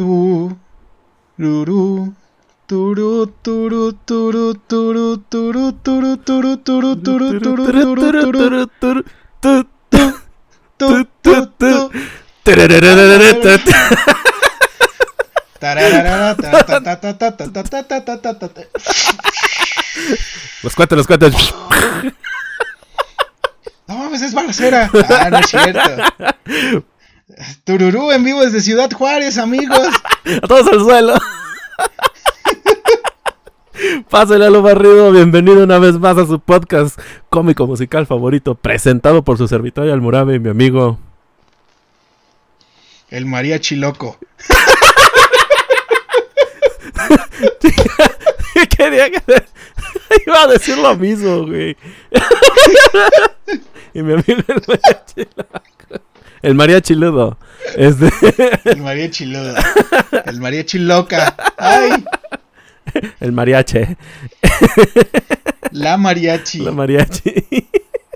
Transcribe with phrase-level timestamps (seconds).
[0.00, 0.48] Tu,
[1.36, 2.16] ruru,
[2.64, 9.04] turu, turu, turu, turu, turu, turu, turu, turu, turu, turu, turu, turu,
[10.80, 11.92] tu, tu, tu.
[15.60, 18.62] Tararara, ta, ta, ta, ta, ta, ta, ta, ta, ta, ta, ta, ta, ta.
[20.62, 21.54] Los cuantos, los cuantos.
[23.86, 24.90] No mames, es balacera.
[25.10, 25.92] Ah, no es cierto.
[27.64, 29.78] Tururú en vivo desde Ciudad Juárez, amigos.
[30.42, 31.14] A todos al suelo.
[34.10, 37.00] Pásale a lo barrido, bienvenido una vez más a su podcast
[37.30, 40.98] cómico musical favorito, presentado por su servitorio Almurabe mi amigo.
[43.08, 44.18] El mariachi loco.
[48.76, 49.22] Quería que
[50.26, 51.74] iba a decir lo mismo, güey.
[53.94, 56.04] y mi amigo el mariachi loco.
[56.42, 57.38] El mariachi ludo.
[57.76, 58.10] Este...
[58.64, 59.60] El mariachi loco.
[60.24, 61.36] El mariachi loca.
[61.58, 62.04] Ay,
[63.20, 63.96] El mariache.
[65.72, 66.58] la mariachi.
[66.60, 67.68] La mariachi.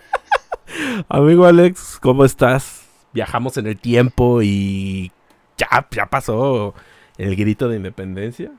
[1.08, 2.82] Amigo Alex, ¿cómo estás?
[3.12, 5.12] Viajamos en el tiempo y
[5.56, 6.74] ya, ya pasó
[7.18, 8.50] el grito de independencia.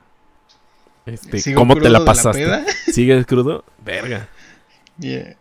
[1.04, 2.44] Este, ¿Sigo ¿Cómo te la la pasaste?
[2.44, 2.64] peda?
[2.92, 3.64] ¿Sigues crudo?
[3.84, 4.28] Verga.
[4.98, 5.36] Yeah.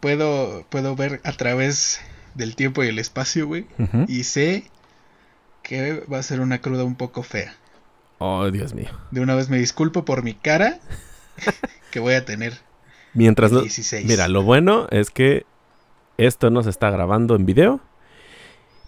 [0.00, 2.00] Puedo, puedo ver a través
[2.34, 3.66] del tiempo y el espacio, güey.
[4.08, 4.64] Y sé
[5.62, 7.54] que va a ser una cruda un poco fea.
[8.18, 8.90] Oh, Dios mío.
[9.10, 10.78] De una vez me disculpo por mi cara
[11.90, 12.58] que voy a tener.
[13.14, 13.60] Mientras no...
[13.60, 14.06] 16.
[14.06, 15.44] Mira, lo bueno es que
[16.18, 17.80] esto no se está grabando en video.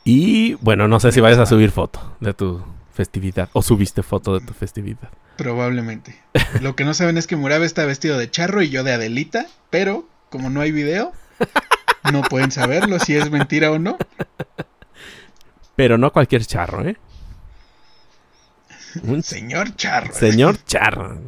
[0.04, 3.48] Y bueno, no sé si vayas a subir foto de tu festividad.
[3.52, 5.10] O subiste foto de tu festividad.
[5.36, 6.14] Probablemente.
[6.60, 9.46] Lo que no saben es que Murabe está vestido de charro y yo de Adelita,
[9.70, 11.12] pero como no hay video,
[12.12, 13.96] no pueden saberlo si es mentira o no.
[15.76, 16.96] Pero no cualquier charro, ¿eh?
[19.02, 20.14] Un Señor charro.
[20.14, 21.18] señor charro.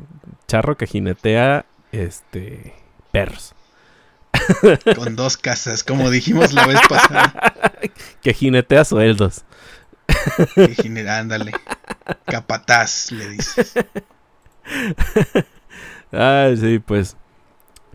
[0.46, 2.74] Charro que jinetea este
[3.10, 3.54] perros.
[4.94, 7.32] Con dos casas, como dijimos la vez pasada.
[8.22, 9.44] Que jinetea sueldos.
[10.76, 11.52] Genera- Ándale.
[12.26, 13.74] Capataz, le dices.
[16.12, 17.16] Ay, sí, pues.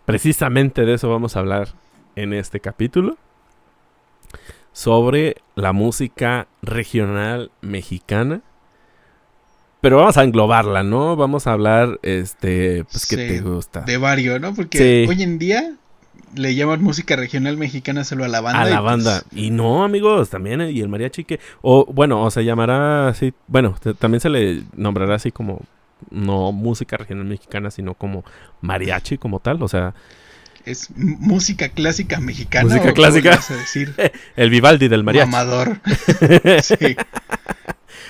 [0.06, 1.70] Precisamente de eso vamos a hablar
[2.22, 3.18] en este capítulo.
[4.74, 8.42] Sobre la música regional mexicana.
[9.82, 11.16] Pero vamos a englobarla, ¿no?
[11.16, 13.82] Vamos a hablar, este, pues, ¿qué Sí, te gusta?
[13.82, 14.54] De vario, ¿no?
[14.54, 15.10] Porque Sí.
[15.10, 15.74] hoy en día
[16.36, 18.62] le llaman música regional mexicana solo a la banda.
[18.62, 19.24] a y la pues, banda.
[19.32, 21.40] Y no, amigos, también, eh, y el mariachi que...
[21.62, 23.34] O bueno, o se llamará así...
[23.48, 25.62] Bueno, también se le nombrará así como...
[26.10, 28.24] No música regional mexicana, sino como
[28.62, 29.62] mariachi como tal.
[29.62, 29.94] O sea,
[30.66, 32.66] Es música clásica mexicana.
[32.66, 33.30] Música ¿o cómo clásica.
[33.32, 33.94] vas a decir?
[34.36, 35.30] el Vivaldi del mariachi.
[35.30, 35.80] Mamador.
[36.62, 36.96] sí,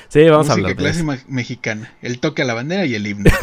[0.10, 1.04] Sí, vamos a música hablar eso.
[1.06, 1.94] clásica mexicana.
[2.02, 3.30] El toque a la bandera y el himno.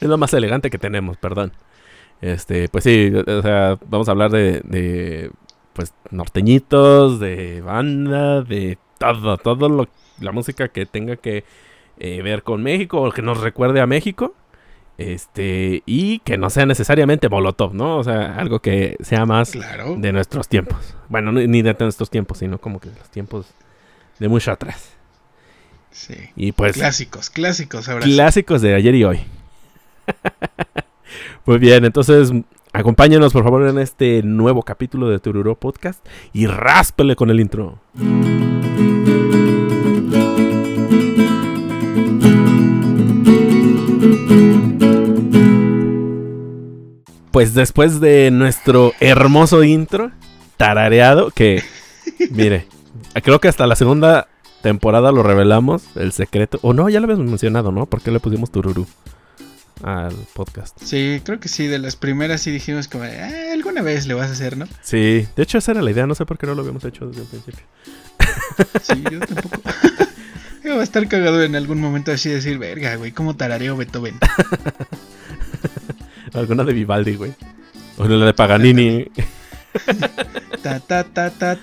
[0.00, 1.52] Es lo más elegante que tenemos, perdón.
[2.20, 5.30] Este, pues sí, o sea, vamos a hablar de, de
[5.74, 9.88] pues, norteñitos, de banda, de todo, todo lo,
[10.20, 11.44] la música que tenga que
[11.98, 14.34] eh, ver con México o que nos recuerde a México.
[14.98, 17.96] Este, y que no sea necesariamente Molotov, ¿no?
[17.98, 19.96] O sea, algo que sea más Claro.
[19.98, 20.94] de nuestros tiempos.
[21.08, 23.46] Bueno, ni de nuestros tiempos, sino como que de los tiempos
[24.18, 24.90] de mucho atrás.
[25.90, 26.14] Sí.
[26.36, 28.12] Y pues Clásicos, clásicos ahora sí.
[28.12, 29.20] clásicos de ayer y hoy.
[31.46, 32.30] Muy bien, entonces
[32.72, 37.78] acompáñenos por favor en este nuevo capítulo de Tururó Podcast y ráspele con el intro.
[47.32, 50.12] Pues después de nuestro hermoso intro,
[50.56, 51.62] tarareado, que
[52.30, 52.66] mire,
[53.22, 54.28] creo que hasta la segunda
[54.60, 56.58] temporada lo revelamos, el secreto.
[56.62, 57.86] O no, ya lo habíamos mencionado, ¿no?
[57.86, 58.86] ¿Por qué le pusimos Tururú
[59.82, 60.76] al podcast?
[60.82, 61.66] Sí, creo que sí.
[61.66, 64.66] De las primeras sí dijimos como, "Ah, alguna vez le vas a hacer, ¿no?
[64.82, 67.06] Sí, de hecho esa era la idea, no sé por qué no lo habíamos hecho
[67.06, 67.64] desde el principio.
[68.82, 69.60] Sí, yo tampoco.
[70.68, 74.18] Va a estar cagado en algún momento así decir, verga, güey, ¿cómo tarareo Beethoven?
[76.34, 77.34] Alguna de Vivaldi, güey.
[77.98, 79.06] O la de Paganini.
[80.62, 81.56] Ta ta ta ta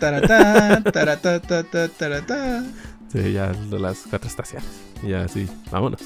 [2.26, 2.64] ta.
[3.12, 4.70] Sí, ya de las cuatro estaciones.
[5.04, 6.02] Ya, sí, vámonos.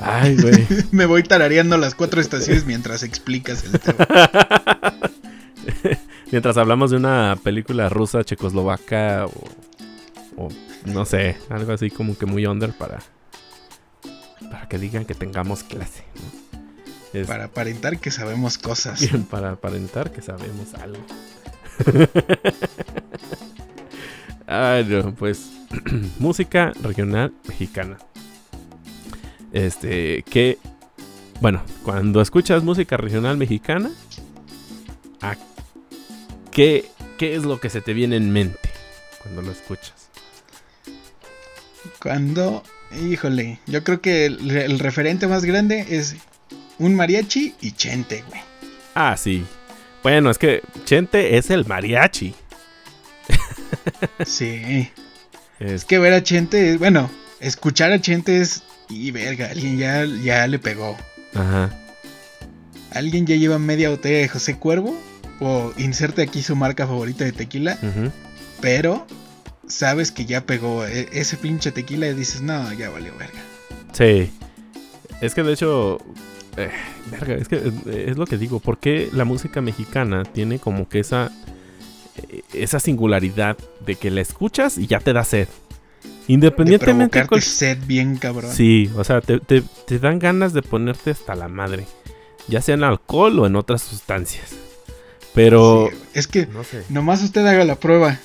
[0.00, 0.66] Ay, güey.
[0.92, 4.06] Me voy tarareando las cuatro estaciones mientras explicas el tema.
[6.32, 9.48] Mientras hablamos de una película rusa, checoslovaca o,
[10.36, 10.48] o
[10.84, 13.00] no sé, algo así como que muy under para
[14.48, 16.04] para que digan que tengamos clase.
[16.14, 16.49] ¿no?
[17.12, 19.00] Es- Para aparentar que sabemos cosas.
[19.00, 21.02] Bien, para aparentar que sabemos algo.
[24.46, 25.50] Ay, no, pues.
[26.18, 27.98] música regional mexicana.
[29.52, 30.58] Este, que,
[31.40, 33.90] bueno, cuando escuchas música regional mexicana,
[35.20, 35.36] ¿a
[36.50, 36.86] qué,
[37.18, 38.70] ¿qué es lo que se te viene en mente
[39.22, 39.94] cuando lo escuchas?
[42.02, 42.62] Cuando,
[43.00, 46.16] híjole, yo creo que el, el referente más grande es
[46.80, 48.40] un mariachi y Chente, güey.
[48.94, 49.44] Ah, sí.
[50.02, 52.34] Bueno, es que Chente es el mariachi.
[54.26, 54.90] Sí.
[55.58, 57.10] Es que ver a Chente, bueno,
[57.40, 58.62] escuchar a Chente es.
[58.88, 60.96] Y verga, alguien ya, ya le pegó.
[61.34, 61.70] Ajá.
[62.92, 64.98] Alguien ya lleva media botella de José Cuervo.
[65.38, 67.78] O inserte aquí su marca favorita de tequila.
[67.82, 68.10] ujú.
[68.60, 69.06] Pero
[69.68, 73.38] sabes que ya pegó e- ese pinche tequila y dices, no, ya valió verga.
[73.92, 74.30] Sí.
[75.20, 75.98] Es que de hecho.
[76.60, 76.70] Eh,
[77.10, 78.60] verga, es que eh, es lo que digo.
[78.60, 81.30] ¿Por qué la música mexicana tiene como que esa.
[82.28, 85.48] eh, Esa singularidad de que la escuchas y ya te da sed?
[86.26, 88.52] De Independientemente de cuál- sed bien cabrón.
[88.54, 91.86] Sí, o sea, te, te- te dan ganas de ponerte hasta la madre.
[92.46, 94.50] Ya sea en alcohol o en otras sustancias.
[95.34, 95.88] Pero.
[95.90, 96.82] Sí, es que No sé.
[96.88, 98.18] nomás usted haga la prueba.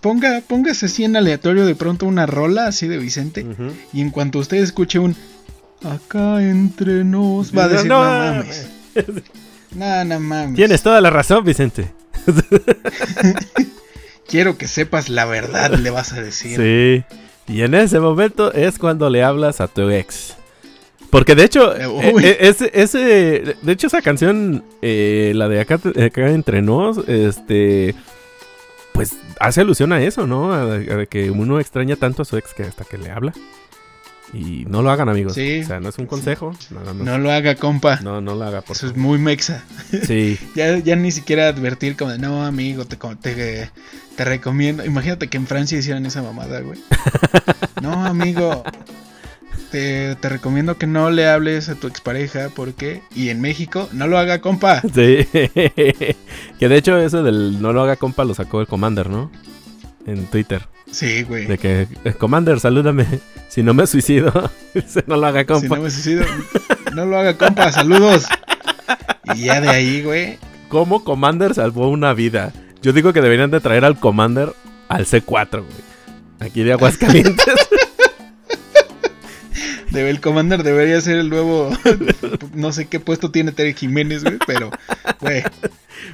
[0.00, 3.46] Ponga, póngase así en aleatorio de pronto una rola así de Vicente.
[3.92, 5.16] Y en cuanto usted escuche un
[5.84, 8.68] acá entre nos, va a decir, no, mames.
[9.74, 10.54] No, no mames.
[10.56, 11.90] Tienes toda la razón, Vicente.
[14.28, 16.56] Quiero que sepas la verdad, le vas a decir.
[16.56, 17.04] Sí.
[17.52, 20.36] Y en ese momento es cuando le hablas a tu ex.
[21.10, 25.60] Porque de hecho, Eh, eh, eh, ese, ese- de hecho esa canción, eh, la de
[25.60, 27.94] acá, acá entre nos, este,
[28.92, 30.52] pues hace alusión a eso, ¿no?
[30.54, 33.34] A, a que uno extraña tanto a su ex que hasta que le habla.
[34.32, 35.34] Y no lo hagan, amigos.
[35.34, 35.60] Sí.
[35.62, 36.54] O sea, no es un consejo.
[36.94, 38.00] No lo haga, compa.
[38.02, 39.64] No, no lo haga, por Eso es muy mexa.
[40.06, 40.38] Sí.
[40.54, 43.70] Ya, ya ni siquiera advertir como de, no, amigo, te, te,
[44.16, 44.84] te recomiendo.
[44.84, 46.78] Imagínate que en Francia hicieran esa mamada, güey.
[47.82, 48.62] No, amigo,
[49.72, 53.02] te, te recomiendo que no le hables a tu expareja porque...
[53.14, 54.82] Y en México, no lo haga, compa.
[54.82, 55.26] Sí.
[55.32, 59.32] que de hecho eso del no lo haga compa lo sacó el Commander, ¿no?
[60.06, 60.62] En Twitter.
[60.90, 61.46] Sí, güey.
[61.46, 63.06] De que, eh, Commander, salúdame.
[63.48, 64.32] Si no me suicido,
[65.06, 65.76] no lo haga Si compa.
[65.76, 66.24] no me suicido,
[66.94, 67.70] no lo haga, compa.
[67.70, 68.24] Saludos.
[69.34, 70.38] Y ya de ahí, güey.
[70.68, 72.52] ¿Cómo Commander salvó una vida?
[72.82, 74.52] Yo digo que deberían de traer al Commander
[74.88, 75.82] al C4, güey.
[76.40, 77.46] Aquí de Aguascalientes.
[79.92, 81.70] Debe, el Commander debería ser el nuevo.
[82.54, 84.70] No sé qué puesto tiene Tere Jiménez, güey, pero,
[85.20, 85.42] güey.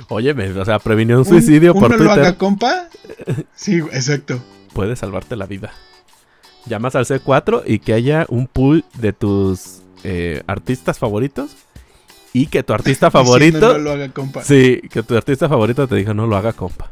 [0.09, 2.25] Óyeme, o sea, previnió un suicidio un por no lo Twitter.
[2.25, 2.89] haga, compa.
[3.55, 4.41] Sí, exacto.
[4.73, 5.73] Puede salvarte la vida.
[6.67, 11.57] Llamas al C4 y que haya un pool de tus eh, artistas favoritos.
[12.33, 14.43] Y que tu artista favorito No lo haga, compa.
[14.45, 16.91] Sí, que tu artista favorito te diga no lo haga, compa.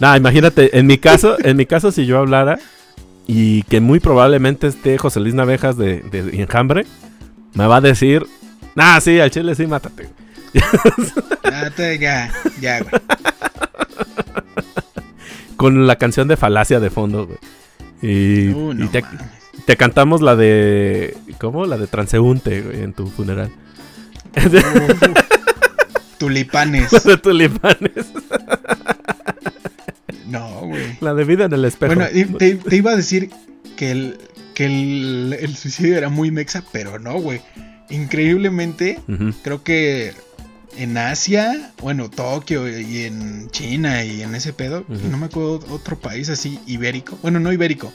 [0.00, 2.58] Nah, imagínate, en mi caso, en mi caso, si yo hablara
[3.26, 6.86] y que muy probablemente esté José Luis Navejas de, de Enjambre,
[7.54, 8.26] me va a decir,
[8.74, 10.08] nah, sí, al chile sí, mátate.
[11.44, 12.92] Ah, te- ya, ya, güey.
[15.56, 17.38] Con la canción de Falacia de fondo, güey.
[18.00, 21.66] Y, Uh, no y te, cantamos la de, ¿cómo?
[21.66, 23.50] La de Transeúnte, güey, en tu funeral.
[26.18, 26.90] Tulipanes.
[27.04, 28.06] De tulipanes.
[30.32, 30.96] No, güey.
[31.00, 31.94] La de vida en el espejo.
[31.94, 32.08] Bueno,
[32.38, 33.30] te, te iba a decir
[33.76, 34.18] que el,
[34.54, 37.40] que el, el suicidio era muy mexa, pero no, güey.
[37.90, 38.98] Increíblemente,
[39.42, 40.14] creo que
[40.78, 45.98] en Asia, bueno, Tokio y en China y en ese pedo, no me acuerdo otro
[45.98, 47.18] país así ibérico.
[47.22, 47.92] Bueno, no ibérico,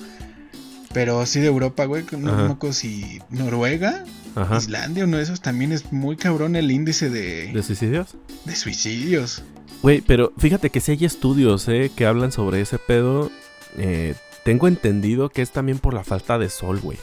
[0.94, 2.03] pero sí de Europa, güey.
[2.12, 2.44] No, Ajá.
[2.44, 4.03] me acuerdo si Noruega,
[4.38, 4.58] Ajá.
[4.58, 8.15] Islandia, uno de esos también es muy cabrón el índice de, ¿De suicidios?
[8.46, 9.44] de suicidios.
[9.82, 13.29] Güey, pero fíjate que sí hay estudios, eh, que hablan sobre ese pedo.
[13.77, 16.98] Eh, tengo entendido que es también por la falta de sol, güey.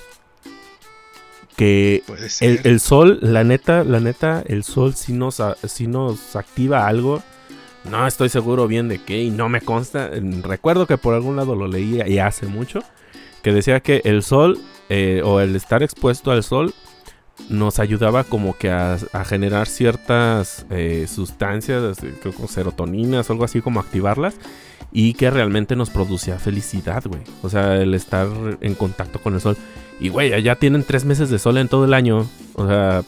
[1.56, 2.50] Que Puede ser.
[2.50, 7.22] el, el sol, la neta, la neta, el sol sí nos, sí nos activa algo.
[7.88, 10.10] No estoy seguro bien de qué y no me consta.
[10.20, 12.80] Mm, Recuerdo que por algún lado lo leí y hace mucho.
[13.42, 16.74] Que decía que el sol eh, o el estar expuesto al sol
[17.48, 23.44] nos ayudaba como que a, a generar ciertas eh, sustancias, eh, creo que serotoninas algo
[23.44, 24.34] así como activarlas.
[24.96, 27.22] Y que realmente nos producía felicidad, güey.
[27.42, 28.28] O sea, el estar
[28.60, 29.56] en contacto con el sol.
[29.98, 32.28] Y, güey, allá tienen tres meses de sol en todo el año.
[32.54, 33.02] O sea,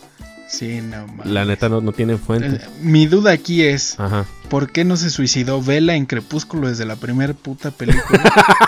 [0.48, 1.26] Sí, no mames.
[1.26, 2.46] la neta no, no tienen fuente.
[2.64, 4.26] Eh, Mi duda aquí es, Ajá.
[4.48, 8.22] ¿por qué no se suicidó Vela en Crepúsculo desde la primera puta película?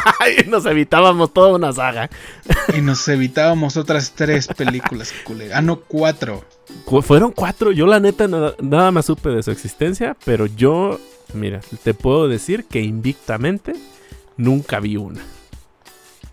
[0.48, 2.10] Nos evitábamos toda una saga.
[2.76, 5.58] y nos evitábamos otras tres películas, culera.
[5.58, 6.44] Ah, no, cuatro.
[6.84, 7.70] Cu- Fueron cuatro.
[7.72, 10.16] Yo, la neta, nada, nada más supe de su existencia.
[10.24, 11.00] Pero yo,
[11.32, 13.72] mira, te puedo decir que invictamente
[14.36, 15.20] nunca vi una.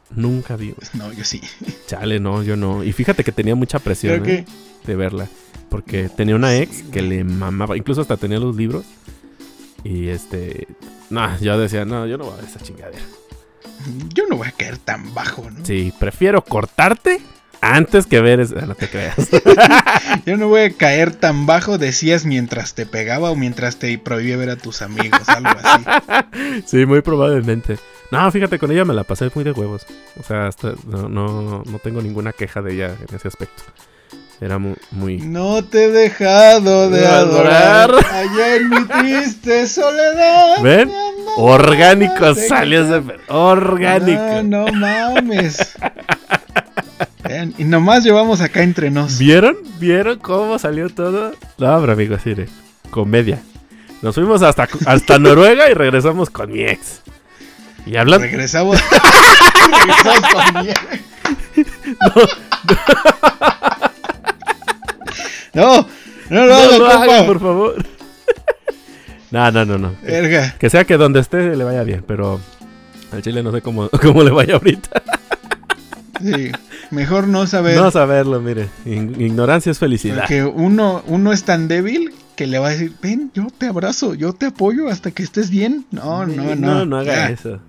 [0.10, 0.74] Nunca vi.
[0.94, 1.42] No, yo sí.
[1.88, 2.84] Chale, no, yo no.
[2.84, 4.46] Y fíjate que tenía mucha presión Creo ¿eh?
[4.86, 5.27] De verla.
[5.70, 7.77] Porque tenía una ex que le mamaba.
[7.77, 8.86] Incluso hasta tenía los libros.
[9.84, 10.68] Y este.
[11.10, 13.04] No, yo decía, no, yo no voy a ver esa chingadera.
[14.13, 15.63] Yo no voy a caer tan bajo, ¿no?
[15.65, 17.22] Sí, prefiero cortarte
[17.62, 18.56] antes que ver eso.
[18.62, 19.15] No te creas.
[20.25, 24.38] yo no voy a caer tan bajo, decías mientras te pegaba o mientras te prohibía
[24.38, 25.86] ver a tus amigos, algo así.
[26.65, 27.77] Sí, muy probablemente.
[28.12, 29.86] No, fíjate, con ella me la pasé muy de huevos.
[30.20, 33.63] O sea, hasta no, no, no tengo ninguna queja de ella en ese aspecto.
[34.42, 37.92] Era muy, No te he dejado de adorar.
[38.12, 40.62] Allá en mi triste soledad.
[40.62, 40.92] ¿Ven?
[41.38, 43.01] Orgánico salió ese...
[43.30, 44.44] Orgánico.
[44.44, 45.77] No, no mames.
[47.58, 49.18] y nomás llevamos acá entre nos.
[49.18, 49.56] ¿Vieron?
[49.80, 51.32] ¿Vieron cómo salió todo?
[51.58, 52.50] No, pero amigo, así de
[52.92, 53.42] comedia.
[54.01, 57.01] Nos fuimos hasta, hasta Noruega y regresamos con mi ex.
[57.86, 58.27] Y hablando...
[58.27, 58.80] Regresamos.
[59.72, 60.80] regresamos con mi ex.
[61.86, 62.10] No.
[62.68, 63.85] No,
[65.56, 65.88] no,
[66.30, 67.86] no, no, por favor.
[69.32, 69.96] no, no, no, no.
[70.60, 72.40] Que sea que donde esté le vaya bien, pero
[73.12, 75.02] al Chile no sé cómo, cómo le vaya ahorita.
[76.22, 76.52] sí,
[76.92, 77.78] mejor no saber.
[77.78, 78.70] No saberlo, mire.
[78.86, 80.20] Ignorancia es felicidad.
[80.20, 84.14] Porque uno, uno es tan débil que le va a decir, ven, yo te abrazo,
[84.14, 85.86] yo te apoyo hasta que estés bien.
[85.92, 86.56] No, no, no.
[86.56, 87.60] No, no haga eso.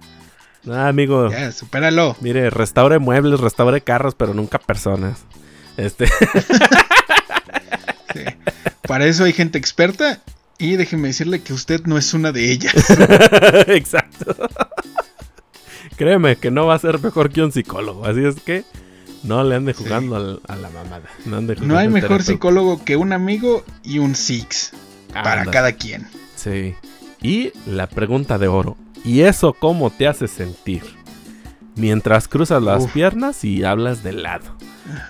[0.64, 1.30] No, amigo.
[1.30, 2.16] Ya, supéralo.
[2.20, 5.24] Mire, restaure muebles, restaure carros, pero nunca personas.
[5.76, 6.06] Este.
[8.86, 10.20] Para eso hay gente experta
[10.58, 12.74] y déjeme decirle que usted no es una de ellas.
[13.66, 14.36] Exacto.
[15.96, 18.06] Créeme que no va a ser mejor que un psicólogo.
[18.06, 18.64] Así es que
[19.22, 21.04] no le ande jugando a la mamada.
[21.24, 24.72] No, hay mejor psicólogo que un amigo y un six.
[25.12, 26.06] para cada quien.
[26.34, 26.74] Sí.
[27.22, 28.76] Y la pregunta de oro.
[29.04, 30.82] ¿Y eso cómo te hace sentir?
[31.76, 34.56] Mientras cruzas las piernas y hablas de lado.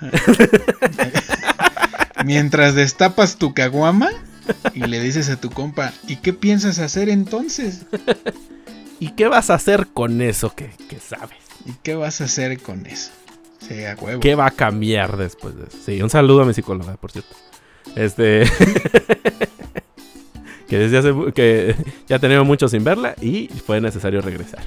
[2.25, 4.11] Mientras destapas tu caguama
[4.75, 7.87] y le dices a tu compa, ¿y qué piensas hacer entonces?
[8.99, 10.71] ¿Y qué vas a hacer con eso que,
[11.01, 11.37] sabes?
[11.67, 13.11] ¿Y qué vas a hacer con eso?
[13.67, 14.21] Sí, a huevo.
[14.21, 15.77] ¿Qué va a cambiar después de eso?
[15.85, 17.35] Sí, un saludo a mi psicóloga, por cierto.
[17.95, 18.45] Este.
[20.69, 21.13] que desde hace.
[21.35, 21.75] que
[22.09, 24.63] ya tenemos mucho sin verla y fue necesario regresar.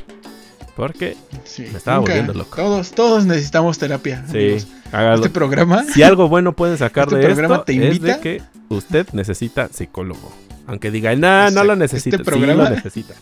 [0.80, 1.18] Porque
[1.58, 2.56] me estaba volviendo loco.
[2.56, 4.24] Todos, todos necesitamos terapia.
[4.32, 4.66] Sí,
[5.14, 5.84] Este programa.
[5.84, 8.12] Si algo bueno pueden sacar este de esto, te invita?
[8.14, 10.32] es que usted necesita psicólogo.
[10.68, 12.16] Aunque diga, no, no lo necesita.
[12.16, 13.14] Este programa sí lo necesita.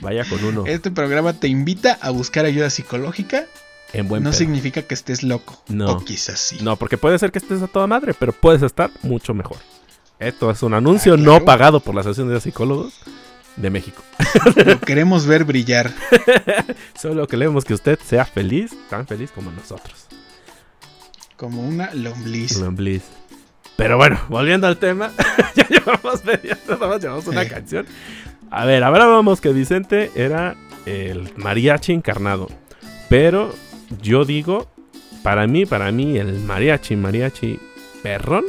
[0.00, 0.66] Vaya con uno.
[0.66, 3.46] Este programa te invita a buscar ayuda psicológica.
[3.92, 5.60] En buen no significa que estés loco.
[5.66, 5.94] No.
[5.94, 6.58] O quizás sí.
[6.62, 9.56] No, porque puede ser que estés a toda madre, pero puedes estar mucho mejor.
[10.20, 13.00] Esto es un anuncio ah, no pagado por la Asociación de Psicólogos
[13.56, 14.02] de México.
[14.66, 15.92] Lo queremos ver brillar.
[16.98, 20.06] Solo queremos que usted sea feliz, tan feliz como nosotros.
[21.36, 22.58] Como una lombliz.
[22.58, 23.02] Lombliz.
[23.76, 25.12] Pero bueno, volviendo al tema,
[25.54, 27.86] ya llevamos media, llevamos una canción.
[28.50, 32.48] A ver, vamos que Vicente era el mariachi encarnado.
[33.08, 33.54] Pero
[34.02, 34.68] yo digo,
[35.22, 37.60] para mí, para mí, el mariachi, mariachi
[38.02, 38.44] perrón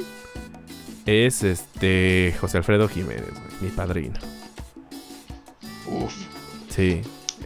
[1.06, 4.20] es este José Alfredo Jiménez, mi padrino.
[6.80, 7.02] Sí.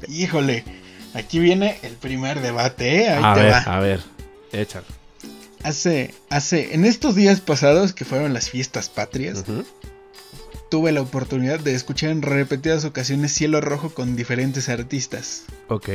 [0.08, 0.64] Híjole,
[1.16, 3.10] aquí viene el primer debate, ¿eh?
[3.10, 3.58] Ahí a te ver, va.
[3.58, 4.00] A ver,
[4.52, 4.86] échalo.
[5.64, 9.44] Hace, hace, en estos días pasados que fueron las fiestas patrias,
[10.70, 15.46] tuve la oportunidad de escuchar en repetidas ocasiones Cielo Rojo con diferentes artistas.
[15.68, 15.90] Ok.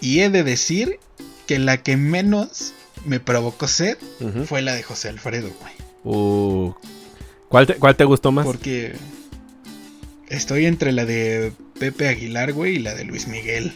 [0.00, 0.98] Y he de decir
[1.46, 2.72] que la que menos
[3.04, 3.98] me provocó ser
[4.46, 5.74] fue la de José Alfredo, güey.
[6.02, 6.72] Uh,
[7.48, 8.46] ¿cuál, te, ¿Cuál te gustó más?
[8.46, 8.96] Porque
[10.28, 13.72] Estoy entre la de Pepe Aguilar, güey, y la de Luis Miguel.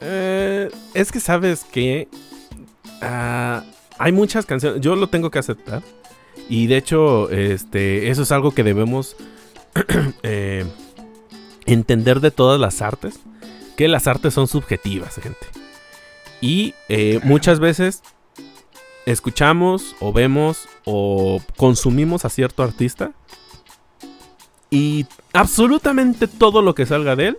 [0.00, 2.08] Eh, es que sabes que
[3.02, 3.64] ah,
[3.98, 4.80] hay muchas canciones.
[4.80, 5.82] Yo lo tengo que aceptar.
[6.48, 9.16] Y de hecho, este, eso es algo que debemos
[10.22, 10.64] eh,
[11.66, 13.20] entender de todas las artes.
[13.76, 15.46] Que las artes son subjetivas, gente.
[16.40, 18.02] Y eh, muchas veces
[19.06, 23.12] escuchamos o vemos o consumimos a cierto artista
[24.70, 27.38] y absolutamente todo lo que salga de él,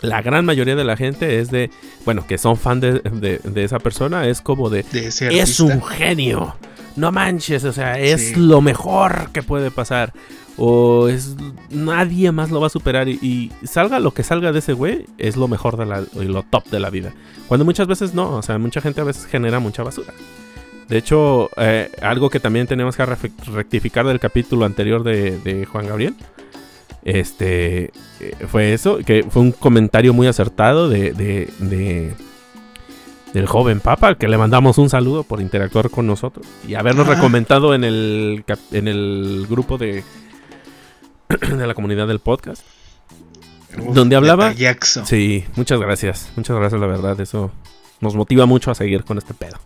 [0.00, 1.70] la gran mayoría de la gente es de,
[2.04, 6.56] bueno, que son fan de, esa persona, es como de, es un genio.
[6.96, 10.14] No manches, o sea, es lo mejor que puede pasar.
[10.58, 11.36] O es
[11.68, 13.08] nadie más lo va a superar.
[13.08, 16.42] Y, salga lo que salga de ese güey, es lo mejor de la, y lo
[16.42, 17.12] top de la vida.
[17.48, 20.14] Cuando muchas veces no, o sea, mucha gente a veces genera mucha basura.
[20.88, 26.14] De hecho, eh, algo que también tenemos que rectificar del capítulo anterior de, Juan Gabriel
[27.04, 27.90] Este
[28.20, 32.14] eh, fue eso, que fue un comentario muy acertado de, de, de-
[33.32, 37.06] del joven Papa, al que le mandamos un saludo por interactuar con nosotros y habernos
[37.08, 37.14] Ah.
[37.16, 40.04] recomendado en el en el grupo de
[41.58, 42.62] de la comunidad del podcast.
[43.78, 44.52] Uf, ¿Dónde hablaba?
[45.04, 46.30] Sí, muchas gracias.
[46.36, 47.20] Muchas gracias, la verdad.
[47.20, 47.50] Eso
[48.00, 49.58] nos motiva mucho a seguir con este pedo.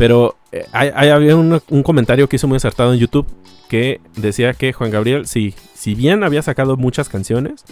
[0.00, 3.26] Pero eh, hay, hay- había un, un comentario que hizo muy acertado en YouTube
[3.68, 7.64] que decía que Juan Gabriel, sí, si bien había sacado muchas canciones,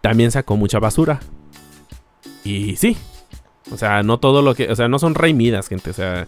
[0.00, 1.18] también sacó mucha basura.
[2.44, 2.96] Y sí.
[3.72, 4.70] O sea, no todo lo que.
[4.70, 5.90] O sea, no son rey Midas, gente.
[5.90, 6.26] O sea,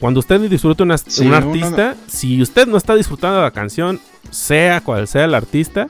[0.00, 4.80] cuando usted disfruta una- Sí, un artista, si usted no está disfrutando la canción, sea
[4.80, 5.88] cual sea el artista,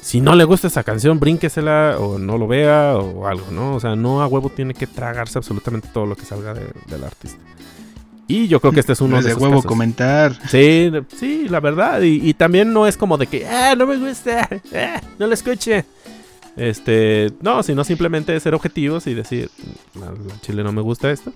[0.00, 3.76] si no le gusta esa canción, brínquesela o no lo vea o algo, ¿no?
[3.76, 7.04] O sea, no a huevo tiene que tragarse absolutamente todo lo que salga de- del
[7.04, 7.38] artista.
[8.28, 9.68] Y yo creo que este es uno No es de de esos huevo casos.
[9.68, 10.32] comentar.
[10.48, 12.00] Sí, sí, la verdad.
[12.02, 15.34] Y, y también no es como de que, ah, no me gusta, ah, no lo
[15.34, 15.84] escuche.
[16.56, 19.50] Este, no, sino simplemente ser objetivos y decir,
[19.94, 21.32] "Mm, al al chile no me gusta esto.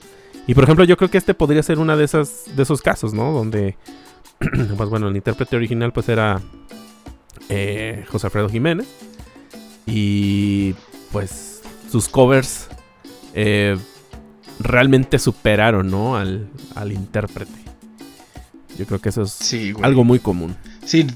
[0.47, 3.13] Y por ejemplo, yo creo que este podría ser una de esas, de esos casos,
[3.15, 3.33] ¿no?
[3.33, 3.77] Donde,
[4.77, 6.41] pues bueno, el intérprete original pues era
[7.49, 8.87] eh, José Alfredo Jiménez.
[9.87, 10.75] Y
[11.13, 12.69] pues sus covers
[13.35, 13.77] eh,
[14.59, 16.17] realmente superaron, ¿no?
[16.17, 17.53] Al, al intérprete.
[18.79, 20.57] Yo creo que eso es Sí, algo muy común.
[20.85, 21.07] Sí,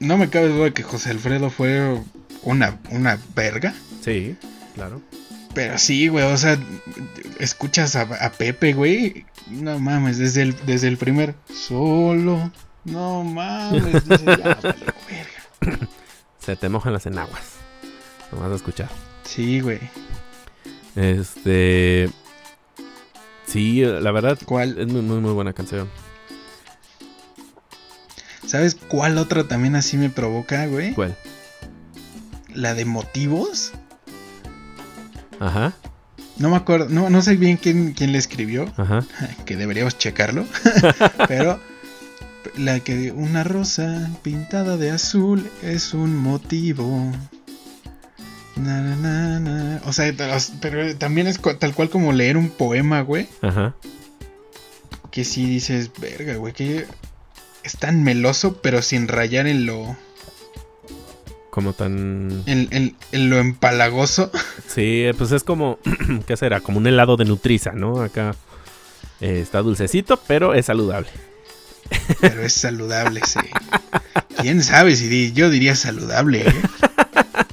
[0.00, 2.00] no me cabe duda que José Alfredo fue
[2.42, 3.74] una, una verga.
[4.02, 4.36] Sí,
[4.74, 5.00] claro.
[5.54, 6.58] Pero sí, güey, o sea,
[7.38, 9.26] escuchas a, a Pepe, güey.
[9.50, 12.50] No mames, desde el, desde el primer solo.
[12.84, 14.94] No mames, dice, ya, valió
[15.60, 15.88] verga.
[16.38, 17.42] Se te mojan las enaguas.
[18.32, 18.88] Vas a escuchar.
[19.24, 19.78] Sí, güey.
[20.96, 22.08] Este.
[23.52, 24.78] Sí, la verdad ¿Cuál?
[24.78, 25.90] es muy, muy, muy buena canción.
[28.46, 30.94] ¿Sabes cuál otra también así me provoca, güey?
[30.94, 31.16] ¿Cuál?
[32.54, 33.72] La de motivos.
[35.38, 35.72] Ajá,
[36.38, 39.04] No me acuerdo, no, no sé bien quién, quién le escribió, ajá.
[39.44, 40.46] que deberíamos checarlo.
[41.28, 41.60] pero
[42.56, 47.12] la que una rosa pintada de azul es un motivo.
[48.56, 49.80] Na, na, na, na.
[49.86, 50.12] O sea,
[50.60, 53.28] pero también es tal cual como leer un poema, güey.
[53.40, 53.74] Ajá.
[55.10, 56.86] Que sí dices, verga, güey, que
[57.64, 59.96] es tan meloso, pero sin rayar en lo,
[61.50, 62.42] Como tan.
[62.46, 64.30] en, en- en lo empalagoso.
[64.68, 65.78] Sí, pues es como.
[66.26, 66.60] ¿Qué será?
[66.60, 68.00] Como un helado de Nutriza, ¿no?
[68.00, 68.34] Acá
[69.20, 71.08] eh, está dulcecito, pero es saludable.
[72.22, 73.40] Pero es saludable, sí.
[74.40, 76.54] ¿Quién sabe si di- yo diría saludable, eh?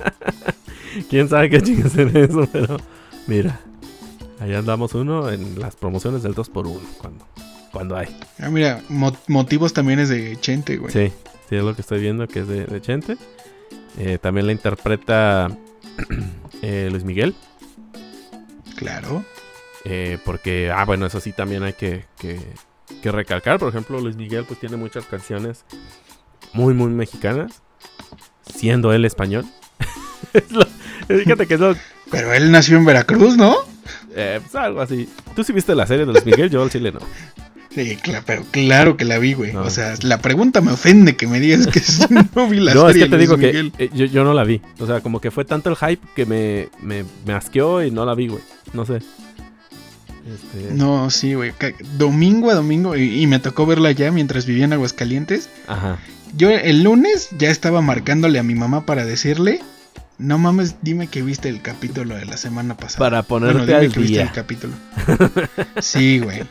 [1.09, 2.77] Quién sabe qué chingas en eso, pero.
[3.27, 3.59] Mira.
[4.39, 6.79] Ahí andamos uno en las promociones del 2x1.
[6.99, 7.27] Cuando,
[7.73, 8.07] cuando hay.
[8.39, 10.93] Ah, mira, mo- motivos también es de Chente, güey.
[10.93, 11.11] Sí,
[11.49, 13.17] sí, es lo que estoy viendo que es de, de Chente.
[13.97, 15.49] Eh, también la interpreta
[16.61, 17.35] eh, Luis Miguel.
[18.77, 19.25] Claro.
[19.85, 22.39] eh, porque, ah, bueno, eso sí también hay que, que-
[23.01, 23.59] que recalcar.
[23.59, 25.65] Por ejemplo, Luis Miguel pues tiene muchas canciones
[26.53, 27.61] muy, muy mexicanas.
[28.55, 29.45] Siendo él español.
[30.33, 30.65] Es lo-
[31.09, 31.75] fíjate que es lo-
[32.11, 33.55] Pero él nació en Veracruz, ¿no?
[34.15, 35.09] eh, pues, algo así.
[35.35, 36.49] ¿Tú sí viste la serie de Luis Miguel?
[36.49, 36.99] Yo al chile no.
[37.73, 39.53] Sí, cla- pero claro que la vi, güey.
[39.53, 39.61] No.
[39.61, 41.81] O sea, la pregunta me ofende que me digas que
[42.35, 43.73] no vi la no, es serie que te digo Luis que Miguel.
[43.77, 44.59] eh, yo, yo no la vi.
[44.79, 48.05] O sea, como que fue tanto el hype que me, me, me asqueó y no
[48.05, 48.41] la vi, güey.
[48.73, 48.95] No sé.
[50.27, 51.53] Este, No, sí, güey.
[51.97, 55.49] Domingo a domingo, y, y me tocó verla ya mientras vivía en Aguascalientes.
[55.67, 55.97] Ajá.
[56.35, 59.61] Yo el lunes ya estaba marcándole a mi mamá para decirle,
[60.19, 62.99] no mames, dime que viste el capítulo de la semana pasada.
[62.99, 64.23] Para ponerte Bueno, dime al que viste día.
[64.23, 64.73] el capítulo.
[65.81, 66.43] Sí, güey.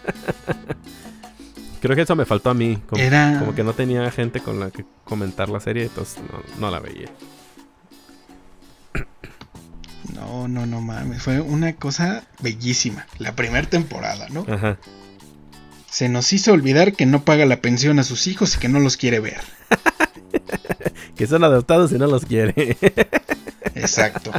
[1.81, 2.83] Creo que eso me faltó a mí.
[2.88, 3.38] Como, Era...
[3.38, 6.81] como que no tenía gente con la que comentar la serie, entonces no, no la
[6.81, 7.09] veía.
[10.14, 11.22] No, no, no mames.
[11.22, 13.07] Fue una cosa bellísima.
[13.18, 14.46] La primera temporada, ¿no?
[14.48, 14.78] Ajá.
[15.90, 18.81] Se nos hizo olvidar que no paga la pensión a sus hijos y que no
[18.81, 19.40] los quiere ver.
[21.16, 22.76] Que son adoptados y no los quiere.
[23.88, 24.33] Exacto.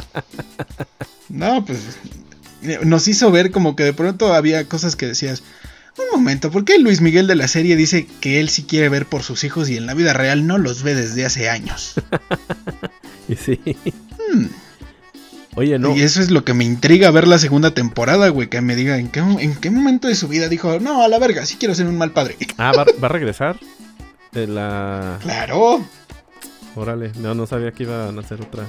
[1.28, 1.78] No, pues
[2.82, 5.42] nos hizo ver como que de pronto había cosas que decías,
[5.98, 9.06] un momento, ¿por qué Luis Miguel de la serie dice que él sí quiere ver
[9.06, 11.94] por sus hijos y en la vida real no los ve desde hace años?
[13.28, 13.60] y sí.
[14.32, 14.46] Hmm.
[15.56, 15.96] Oye, no.
[15.96, 18.98] Y eso es lo que me intriga ver la segunda temporada, güey, que me diga
[18.98, 21.74] en qué, en qué momento de su vida dijo, no, a la verga, sí quiero
[21.74, 22.36] ser un mal padre.
[22.56, 23.58] Ah, ¿va, va a regresar?
[24.32, 25.18] De la...
[25.22, 25.84] Claro.
[26.76, 28.64] Órale, no, no sabía que iban a hacer otra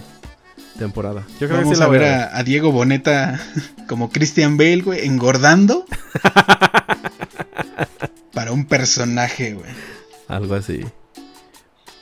[0.77, 1.25] temporada.
[1.39, 3.39] Yo creo que Vamos sí la a ver a a, Diego Boneta
[3.87, 5.85] como Christian Bale, güey, engordando.
[8.33, 9.71] para un personaje, güey.
[10.27, 10.81] Algo así.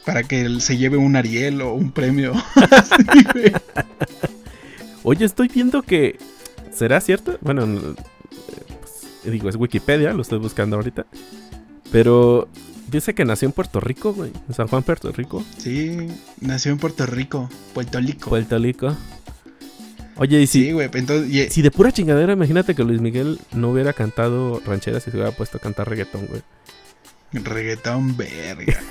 [0.06, 2.34] para que él se lleve un Ariel o un premio.
[2.56, 3.52] Así, güey.
[5.04, 6.18] Oye, estoy viendo que.
[6.72, 7.38] ¿Será cierto?
[7.42, 7.96] Bueno, eh,
[8.80, 11.06] pues, digo, es Wikipedia, lo estoy buscando ahorita.
[11.92, 12.48] Pero
[12.90, 14.32] dice que nació en Puerto Rico, güey.
[14.48, 15.44] En San Juan, Puerto Rico.
[15.58, 16.08] Sí,
[16.42, 18.30] nació en Puerto Rico, Puerto Rico.
[18.30, 18.96] Puerto Rico.
[20.18, 23.40] Oye, y si, Sí, güey, entonces, y- si de pura chingadera, imagínate que Luis Miguel
[23.54, 26.42] no hubiera cantado rancheras y se hubiera puesto a cantar reggaetón, güey.
[27.32, 28.80] reggaetón verga.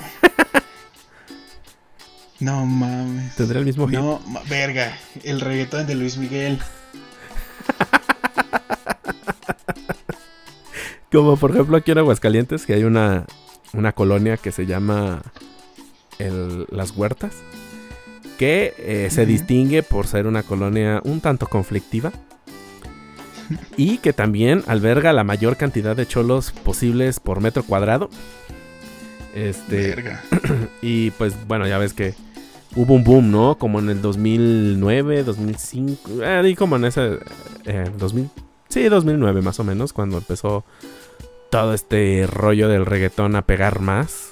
[2.40, 3.34] No mames.
[3.34, 3.98] Tendría el mismo hit.
[3.98, 6.60] No, verga, el reggaetón de Luis Miguel.
[11.12, 13.24] Como por ejemplo aquí en Aguascalientes, que hay una,
[13.72, 15.22] una colonia que se llama
[16.18, 17.32] el- Las Huertas,
[18.38, 22.12] que eh, se distingue por ser una colonia un tanto conflictiva
[23.76, 28.10] y que también alberga la mayor cantidad de cholos posibles por metro cuadrado.
[29.34, 30.22] Este, Verga.
[30.82, 32.14] y pues bueno, ya ves que
[32.76, 33.56] hubo un boom, ¿no?
[33.58, 37.18] Como en el 2009, 2005, eh, y como en ese
[37.64, 38.30] eh, 2000,
[38.68, 40.64] sí, 2009 más o menos, cuando empezó
[41.50, 44.30] todo este rollo del reggaetón a pegar más,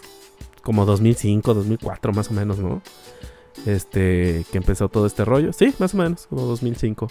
[0.62, 2.82] como 2005, 2004 más o menos, ¿no?
[3.64, 7.08] Este, que empezó todo este rollo, sí, más o menos, como 2005.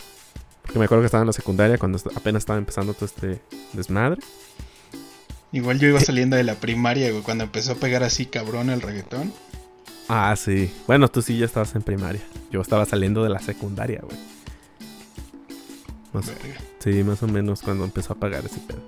[0.61, 3.39] Porque me acuerdo que estaba en la secundaria cuando apenas estaba empezando todo este
[3.73, 4.21] desmadre.
[5.51, 8.81] Igual yo iba saliendo de la primaria, güey, cuando empezó a pegar así cabrón el
[8.81, 9.31] reggaetón.
[10.07, 10.71] Ah, sí.
[10.85, 12.21] Bueno, tú sí ya estabas en primaria.
[12.51, 14.17] Yo estaba saliendo de la secundaria, güey.
[16.13, 16.31] Más-
[16.79, 18.79] sí, más o menos cuando empezó a pagar ese pedo.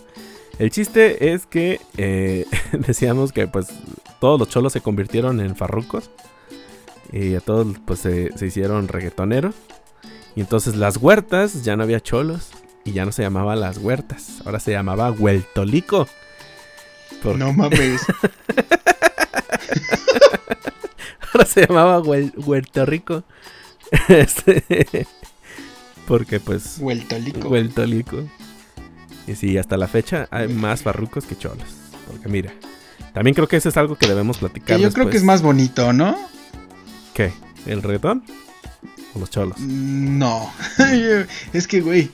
[0.59, 3.67] El chiste es que eh, decíamos que pues
[4.19, 6.09] todos los cholos se convirtieron en farrucos.
[7.11, 9.55] Y a todos pues se, se hicieron reggaetoneros.
[10.35, 12.49] Y entonces las huertas ya no había cholos.
[12.83, 14.41] Y ya no se llamaba las huertas.
[14.45, 16.07] Ahora se llamaba Hueltolico.
[17.23, 18.01] No mames.
[21.33, 23.23] Ahora se llamaba Huerto Rico.
[24.09, 25.07] Este,
[26.07, 27.47] porque pues Hueltolico.
[27.47, 28.23] Hueltolico.
[29.27, 31.67] Y sí, hasta la fecha hay más farrucos que cholos.
[32.07, 32.51] Porque mira,
[33.13, 34.77] también creo que eso es algo que debemos platicar.
[34.77, 36.17] Que yo creo que es más bonito, ¿no?
[37.13, 37.33] ¿Qué?
[37.65, 38.23] ¿El reggaetón?
[39.13, 39.59] ¿O los cholos?
[39.59, 40.51] No.
[41.53, 42.09] es que, güey.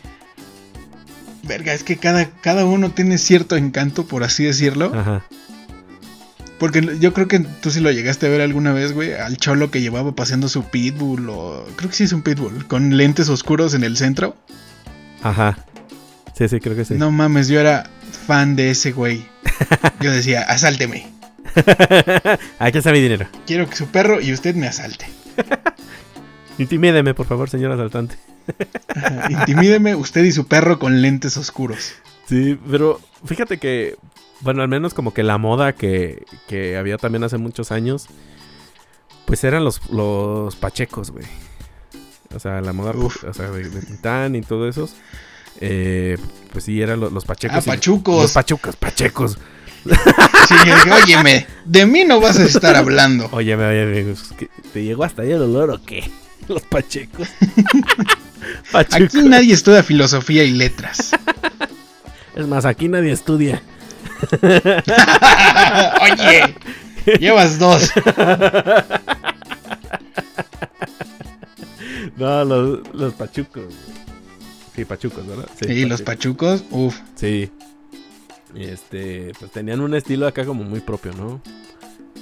[1.44, 4.92] Verga, es que cada, cada uno tiene cierto encanto, por así decirlo.
[4.96, 5.24] Ajá.
[6.58, 9.70] Porque yo creo que tú sí lo llegaste a ver alguna vez, güey, al cholo
[9.70, 11.66] que llevaba paseando su pitbull o...
[11.76, 14.38] Creo que sí es un pitbull, con lentes oscuros en el centro.
[15.22, 15.58] Ajá.
[16.34, 16.96] Sí, sí, creo que sí.
[16.96, 17.90] No mames, yo era
[18.28, 19.26] fan de ese güey.
[20.00, 21.08] Yo decía, asálteme.
[22.60, 23.28] Aquí está mi dinero.
[23.46, 25.06] Quiero que su perro y usted me asalte.
[26.58, 28.16] Intimídeme, por favor, señor asaltante.
[28.96, 31.94] Ajá, Intimídeme usted y su perro con lentes oscuros.
[32.28, 33.96] Sí, pero fíjate que,
[34.42, 38.08] bueno, al menos como que la moda que, que había también hace muchos años,
[39.26, 41.26] pues eran los, los pachecos, güey.
[42.36, 43.24] O sea, la moda Uf.
[43.24, 44.90] o sea, de, de Tintán y todo eso.
[45.62, 46.18] Eh,
[46.52, 47.58] pues sí, eran los, los pachecos.
[47.58, 48.22] Ah, pachucos.
[48.22, 49.38] Los pachucos, pachecos.
[50.48, 53.28] Sí, yo dije, óyeme, de mí no vas a estar hablando.
[53.32, 54.16] Oye, me oye,
[54.72, 56.10] ¿te llegó hasta ahí el olor o qué?
[56.48, 57.30] Los pachecos.
[58.74, 61.12] Aquí nadie estudia filosofía y letras.
[62.36, 63.62] Es más, aquí nadie estudia.
[66.02, 66.56] Oye,
[67.20, 67.90] llevas dos.
[72.18, 73.64] No, los, los pachucos.
[74.76, 75.48] Sí, pachucos, ¿verdad?
[75.60, 76.64] Sí, los pachucos.
[76.72, 77.00] uff.
[77.16, 77.50] Sí.
[78.56, 81.42] Este, pues tenían un estilo acá como muy propio, ¿no?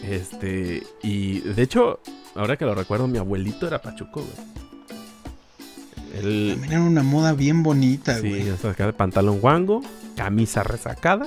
[0.03, 1.99] Este, y de hecho,
[2.35, 4.51] ahora que lo recuerdo, mi abuelito era pachuco, güey.
[6.13, 8.57] Él, También era una moda bien bonita, sí, güey.
[8.57, 9.81] sea, acá de pantalón guango,
[10.15, 11.25] camisa resacada,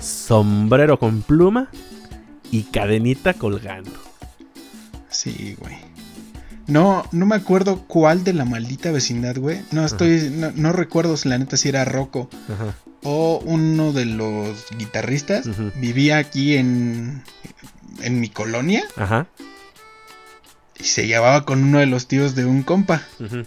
[0.00, 1.68] sombrero con pluma
[2.50, 3.92] y cadenita colgando.
[5.10, 5.76] Sí, güey.
[6.68, 9.62] No, no me acuerdo cuál de la maldita vecindad, güey.
[9.72, 12.74] No estoy, no, no recuerdo si la neta si era Rocco Ajá.
[13.02, 15.48] o uno de los guitarristas.
[15.76, 17.22] Vivía aquí en,
[18.02, 19.26] en mi colonia Ajá.
[20.78, 23.02] y se llevaba con uno de los tíos de un compa.
[23.18, 23.44] ujú.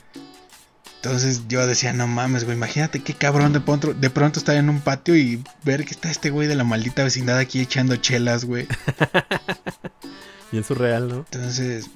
[1.04, 4.70] Entonces yo decía, no mames, güey, imagínate qué cabrón de pronto, de pronto estar en
[4.70, 8.46] un patio y ver que está este güey de la maldita vecindad aquí echando chelas,
[8.46, 8.68] güey.
[10.52, 11.26] Bien surreal, ¿no?
[11.32, 11.90] Entonces,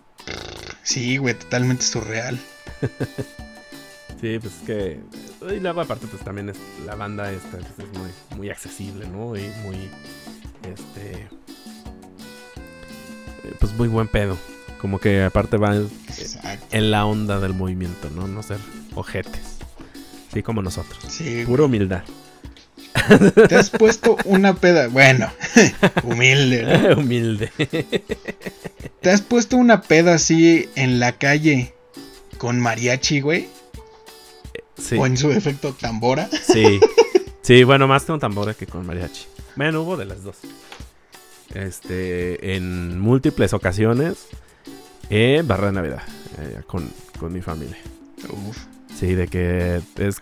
[0.86, 2.40] sí, güey, totalmente surreal.
[4.22, 5.00] Sí, pues es que.
[5.54, 9.36] Y luego, aparte, pues también es, la banda esta pues, es muy, muy accesible, ¿no?
[9.36, 9.90] Y muy.
[10.64, 11.28] Este.
[13.44, 14.38] eh, Pues muy buen pedo.
[14.80, 15.76] Como que aparte va
[16.72, 18.28] en, la onda del movimiento, ¿no?
[18.28, 18.58] No ser
[18.94, 19.58] ojetes.
[20.34, 21.04] Sí, como nosotros.
[21.08, 22.04] Sí, Pura humildad.
[23.48, 24.88] Te has puesto una peda.
[24.88, 25.30] Bueno,
[26.04, 26.96] humilde, ¿no?
[26.98, 27.52] Humilde.
[29.02, 31.74] Te has puesto una peda así en la calle
[32.38, 33.48] con mariachi, güey.
[34.78, 34.98] Sí.
[34.98, 36.30] O en su defecto tambora.
[36.30, 36.80] Sí.
[37.42, 39.26] Sí, bueno, más con tambora que con mariachi.
[39.56, 40.38] Bueno, hubo de las dos.
[41.54, 44.28] Este, en múltiples ocasiones,
[45.10, 46.02] en Barra de Navidad,
[46.40, 47.78] eh, con, con mi familia.
[48.30, 48.58] Uf.
[48.94, 50.22] Sí, de que es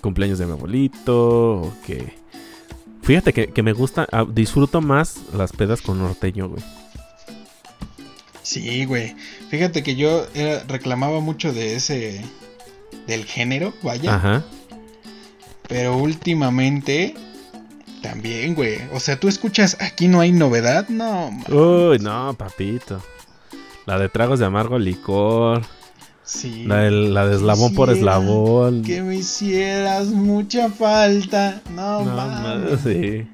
[0.00, 2.15] cumpleaños de mi abuelito, o que...
[3.06, 6.62] Fíjate que, que me gusta, ah, disfruto más las pedas con norteño, güey.
[8.42, 9.14] Sí, güey.
[9.48, 12.24] Fíjate que yo era- reclamaba mucho de ese.
[13.06, 14.16] del género, vaya.
[14.16, 14.44] Ajá.
[15.68, 17.14] Pero últimamente.
[18.02, 18.78] También, güey.
[18.92, 20.88] O sea, tú escuchas aquí no hay novedad.
[20.88, 23.00] No, ma- Uy, no, papito.
[23.84, 25.62] La de tragos de amargo licor.
[26.26, 26.64] Sí.
[26.66, 28.82] La de, la de eslabón por eslabón.
[28.82, 31.62] Que me hicieras mucha falta.
[31.74, 32.72] No, No, mames.
[32.72, 33.26] ma- sí.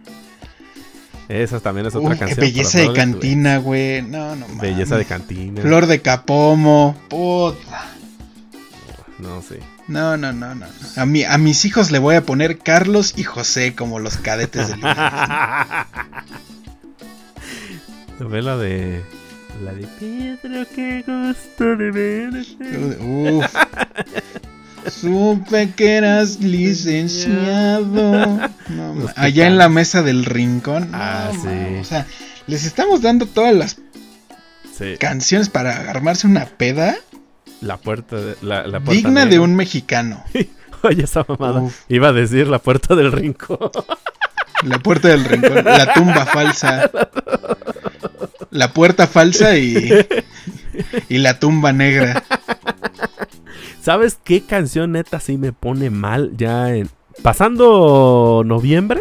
[1.29, 2.41] Esa también es Uy, otra qué canción.
[2.41, 4.03] belleza de cantina, güey.
[4.03, 4.61] No, no mames.
[4.61, 5.63] Belleza de cantina.
[5.63, 6.95] Flor de capomo.
[7.09, 7.87] Puta.
[9.19, 9.55] No, sí.
[9.89, 10.67] No, no, no, no.
[10.97, 14.69] A, mi, a mis hijos le voy a poner Carlos y José como los cadetes
[14.69, 14.81] del
[18.21, 19.03] Ve la de.
[19.61, 22.97] La de Pedro, qué gusto de verte.
[23.01, 23.55] Uf.
[24.91, 28.51] Supe que eras licenciado.
[28.69, 30.91] No, Los ma- allá en la mesa del rincón.
[30.91, 31.77] No, Ah, ma, sí.
[31.81, 32.07] O sea,
[32.49, 33.77] les estamos dando todas las
[34.77, 34.97] Sí.
[34.99, 36.97] canciones para armarse una peda
[37.61, 38.35] La puerta de.
[38.43, 39.43] La, la puerta digna de negra.
[39.43, 40.25] un mexicano.
[40.83, 41.61] Oye, esa mamada.
[41.61, 41.83] Uf.
[41.89, 43.59] Iba a decir la puerta del rincón.
[44.65, 46.91] La puerta del rincón, la tumba falsa.
[48.53, 49.91] La puerta falsa y,
[51.09, 52.23] y la tumba negra.
[53.83, 56.89] ¿Sabes qué canción neta sí me pone mal ya en...
[57.23, 59.01] Pasando noviembre,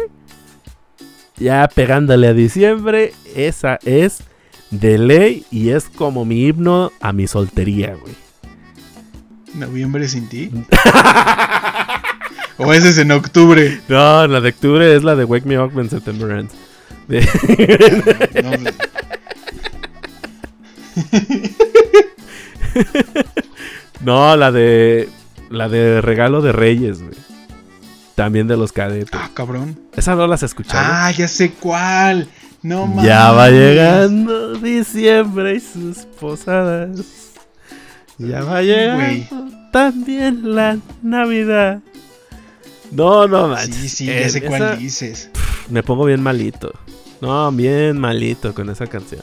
[1.36, 4.24] ya pegándole a diciembre, esa es
[4.70, 8.14] de ley y es como mi himno a mi soltería, güey.
[9.54, 10.50] Noviembre sin ti.
[12.58, 13.80] o ese es en octubre.
[13.88, 16.54] No, la de octubre es la de Wake Me Up When September Ends.
[17.06, 17.26] De-
[18.42, 18.70] No, no, no,
[24.04, 25.08] la de...
[25.50, 27.14] La de Regalo de Reyes, güey.
[28.14, 29.10] También de los cadetes.
[29.12, 29.78] ah, cabrón.
[29.94, 30.82] ¿Esa no las escuchado?
[30.82, 32.26] Ah, ya sé cuál.
[32.62, 33.04] No mames.
[33.04, 37.00] Ya va llegando diciembre y sus posadas.
[38.18, 41.80] Ya va llegando también la Navidad.
[42.92, 43.74] No, no manches.
[43.76, 45.30] Sí, sí, ya Eh, sé cuál dices.
[45.68, 46.72] Me pongo bien malito.
[47.20, 49.22] No, bien malito con esa canción.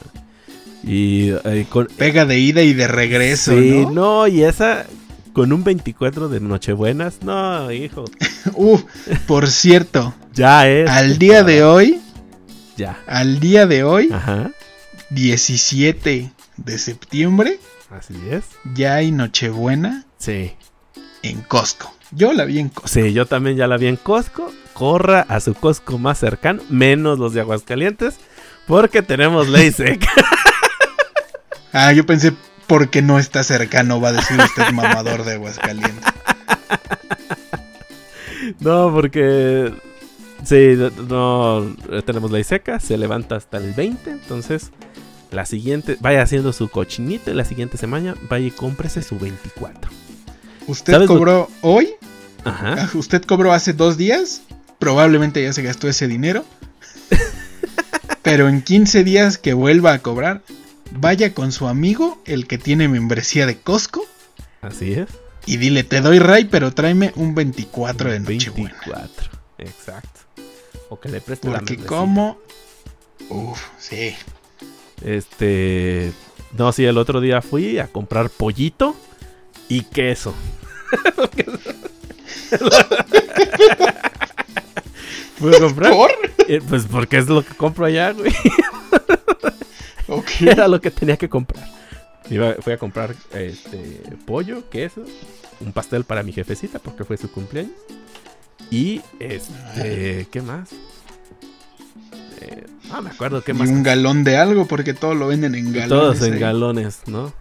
[0.82, 1.86] Y, eh, con...
[1.96, 3.90] Pega de ida y de regreso, sí, ¿no?
[3.90, 4.86] no, y esa
[5.32, 7.22] con un 24 de Nochebuenas.
[7.22, 8.04] No, hijo.
[8.54, 8.82] Uf,
[9.26, 10.88] por cierto, Ya es.
[10.90, 12.00] al día de hoy,
[12.76, 12.98] Ya.
[13.06, 14.50] al día de hoy, Ajá.
[15.10, 17.58] 17 de septiembre,
[17.90, 18.44] Así es.
[18.74, 20.52] ya hay Nochebuena Sí.
[21.22, 21.94] en Costco.
[22.12, 22.88] Yo la vi en Costco.
[22.88, 24.50] Sí, yo también ya la vi en Costco.
[24.72, 28.16] Corra a su Costco más cercano, menos los de Aguascalientes,
[28.66, 30.08] porque tenemos ley seca.
[31.72, 32.32] Ah, yo pensé,
[32.66, 36.04] porque no está cercano, va a decir usted mamador de Aguascalientes.
[38.60, 39.72] no, porque
[40.44, 40.76] sí,
[41.08, 41.74] no
[42.06, 44.70] tenemos ley seca, se levanta hasta el 20, entonces
[45.30, 49.90] la siguiente, vaya haciendo su cochinito y la siguiente semana vaya y cómprese su 24.
[50.66, 51.90] ¿Usted ¿Sabes lo- cobró hoy?
[52.44, 52.74] Ajá.
[52.78, 54.42] Ah, ¿Usted cobró hace dos días?
[54.78, 56.44] Probablemente ya se gastó ese dinero.
[58.22, 60.42] Pero en 15 días que vuelva a cobrar,
[60.92, 64.04] vaya con su amigo, el que tiene membresía de Costco,
[64.62, 65.08] Así es.
[65.46, 68.76] y dile, te doy ray, pero tráeme un 24 de Nochebuena.
[68.86, 69.30] 24.
[69.58, 70.20] Exacto.
[70.88, 71.98] O que le preste la Porque membresía.
[71.98, 72.38] como...
[73.28, 74.14] Uf, sí.
[75.04, 76.12] Este.
[76.58, 78.96] No, sí, el otro día fui a comprar pollito
[79.68, 80.34] y queso.
[85.40, 85.92] A comprar.
[85.92, 86.10] ¿Por?
[86.48, 88.32] eh, Pues porque es lo que compro allá, güey.
[90.46, 91.66] Era lo que tenía que comprar.
[92.28, 95.04] Iba- fui a comprar este pollo, queso,
[95.60, 97.72] un pastel para mi jefecita porque fue su cumpleaños.
[98.70, 100.68] Y este, ¿qué más?
[102.40, 103.68] Eh, no me acuerdo qué Y más.
[103.68, 105.88] un galón de algo, porque todo lo venden en galones.
[105.88, 106.38] Todos en ahí.
[106.40, 107.32] galones, ¿no?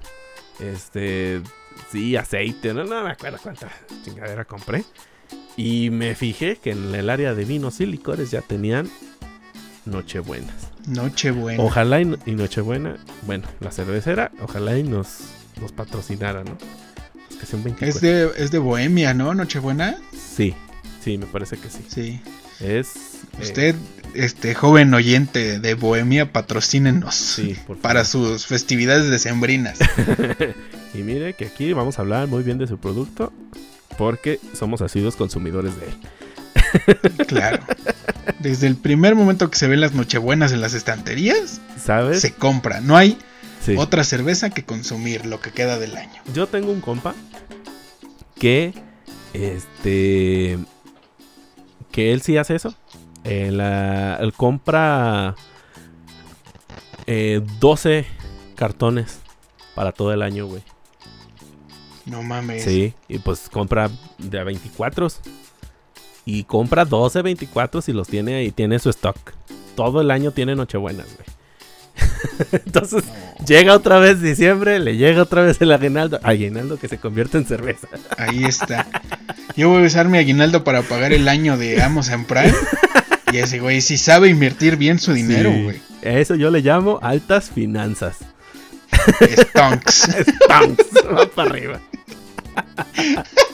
[0.60, 1.42] Este,
[1.92, 3.70] sí, aceite, no, no me acuerdo cuánta
[4.04, 4.84] chingadera compré.
[5.56, 8.90] Y me fijé que en el área de vinos y licores ya tenían
[9.86, 10.69] Nochebuenas.
[10.90, 11.64] Nochebuena.
[11.64, 15.20] Ojalá y, y Nochebuena, bueno, la cervecera, ojalá y nos,
[15.62, 16.58] nos patrocinara, ¿no?
[17.30, 17.88] Es que sea un 24.
[17.96, 19.34] Es de, es de Bohemia, ¿no?
[19.34, 19.98] Nochebuena.
[20.36, 20.54] Sí,
[21.04, 21.86] sí, me parece que sí.
[21.88, 22.22] Sí.
[22.60, 22.96] Es.
[23.38, 23.76] eh, Usted,
[24.14, 29.80] este joven oyente de Bohemia, patrocínenos Sí, para sus festividades decembrinas.
[30.92, 33.32] Y mire que aquí vamos a hablar muy bien de su producto.
[33.96, 35.94] Porque somos asiduos consumidores de él.
[37.28, 37.64] Claro.
[38.40, 42.22] Desde el primer momento que se ven las nochebuenas en las estanterías, ¿Sabes?
[42.22, 42.82] se compra.
[42.82, 43.18] No hay
[43.62, 43.76] Sí.
[43.78, 46.22] otra cerveza que consumir lo que queda del año.
[46.34, 47.14] Yo tengo un compa
[48.40, 48.74] que.
[49.34, 50.58] Este.
[51.92, 52.74] Que él sí hace eso.
[53.26, 55.36] Eh, la- él compra.
[57.08, 58.06] eh, 12
[58.56, 59.20] cartones
[59.76, 60.62] para todo el año, güey.
[62.06, 62.64] No mames.
[62.64, 65.08] Sí, y pues compra de a 24
[66.38, 69.18] y compra 12 24 y los tiene ahí, tiene su stock.
[69.76, 71.28] Todo el año tiene Nochebuenas, güey.
[72.66, 76.20] Entonces, No, llega otra vez diciembre, le llega otra vez el aguinaldo.
[76.24, 77.88] Aguinaldo que se convierte en cerveza.
[78.18, 78.88] ahí está.
[79.56, 82.54] Yo voy a usar mi aguinaldo para pagar el año de Amazon Prime.
[83.32, 85.64] Y ese güey sí sabe invertir bien su dinero, Sí.
[85.64, 85.82] güey.
[86.02, 88.18] Eso yo le llamo altas finanzas.
[88.92, 90.10] Stonks.
[90.46, 91.80] Stunts, va para arriba.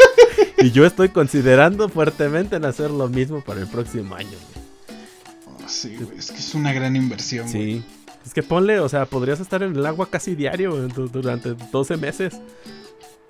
[0.58, 4.30] y yo estoy considerando fuertemente en hacer lo mismo para el próximo año.
[4.30, 5.06] güey.
[5.48, 7.74] Oh, sí, güey, es que es una gran inversión, güey.
[7.80, 7.84] Sí.
[8.26, 12.34] Es que ponle, o sea, podrías estar en el agua casi diario durante 12 meses.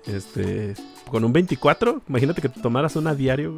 [0.06, 0.74] Este,
[1.10, 3.56] con un 24, imagínate que te tomaras una diario.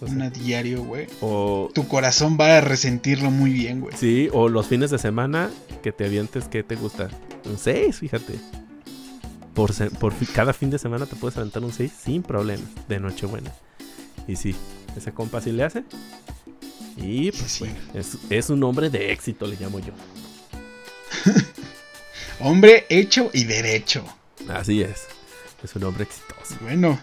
[0.00, 1.06] O sea, Una diario, güey.
[1.20, 3.96] o Tu corazón va a resentirlo muy bien, güey.
[3.96, 5.50] sí, o los fines de semana
[5.82, 7.08] que te avientes, ¿qué te gusta?
[7.44, 8.34] Un 6, fíjate.
[9.54, 12.64] Por, se- por fi- cada fin de semana te puedes aventar un 6 sin problema,
[12.88, 13.52] de Nochebuena.
[14.26, 14.54] Y sí,
[14.96, 15.84] ese compa sí le hace.
[16.96, 17.64] Y pues Sí.
[17.64, 19.92] bueno, es, es un hombre de éxito, le llamo yo.
[22.40, 24.04] Hombre hecho y derecho.
[24.48, 25.06] Así es.
[25.62, 26.56] Es un hombre exitoso.
[26.60, 27.00] Bueno,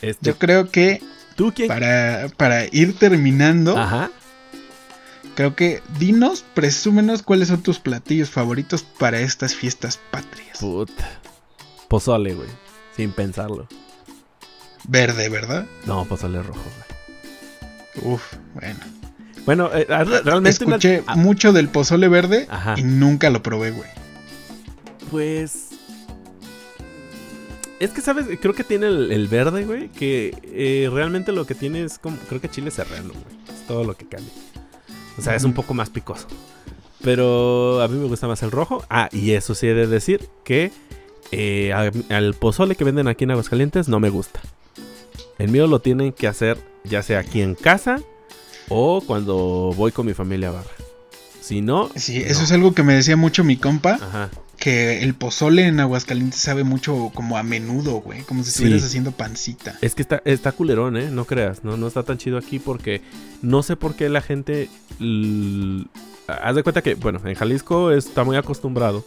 [0.00, 1.02] Este, yo creo que
[1.36, 1.68] ¿Tú quién?
[1.68, 4.10] para, para ir terminando, Ajá.
[5.36, 10.58] creo que dinos, presúmenos cuáles son tus platillos favoritos para estas fiestas patrias.
[10.58, 11.20] Puta.
[11.92, 12.48] Pozole, güey.
[12.96, 13.68] Sin pensarlo.
[14.88, 15.66] Verde, ¿verdad?
[15.84, 16.62] No, pozole rojo,
[18.00, 18.14] güey.
[18.14, 18.22] Uf,
[18.54, 18.78] bueno.
[19.44, 22.76] Bueno, eh, ah, re- realmente una- Escuché ah, mucho del pozole verde Ajá.
[22.78, 23.90] y nunca lo probé, güey.
[25.10, 25.68] Pues.
[27.78, 28.24] Es que, ¿sabes?
[28.40, 29.88] Creo que tiene el, el verde, güey.
[29.90, 32.16] Que eh, realmente lo que tiene es como.
[32.28, 33.54] Creo que chile serrano, güey.
[33.54, 34.32] Es todo lo que cambia.
[35.18, 36.26] O sea, es un poco más picoso.
[37.02, 38.82] Pero a mí me gusta más el rojo.
[38.88, 40.72] Ah, y eso sí he de decir que
[41.32, 44.40] eh, a- al pozole que venden aquí en Aguascalientes no me gusta.
[45.38, 48.00] El mío lo tienen que hacer ya sea aquí en casa
[48.68, 50.70] o cuando voy con mi familia a barra.
[51.40, 51.90] Si no.
[51.96, 52.24] Sí, no.
[52.26, 54.30] eso es algo que me decía mucho mi compa, Ajá.
[54.56, 58.54] que el pozole en Aguascalientes sabe mucho como a menudo, güey, como si Sí.
[58.56, 59.76] estuvieras haciendo pancita.
[59.80, 61.10] Es que está, está culerón, ¿eh?
[61.10, 63.00] No creas, no, no está tan chido aquí porque
[63.42, 64.68] no sé por qué la gente...
[66.28, 69.04] Haz de cuenta que, bueno, en Jalisco está muy acostumbrado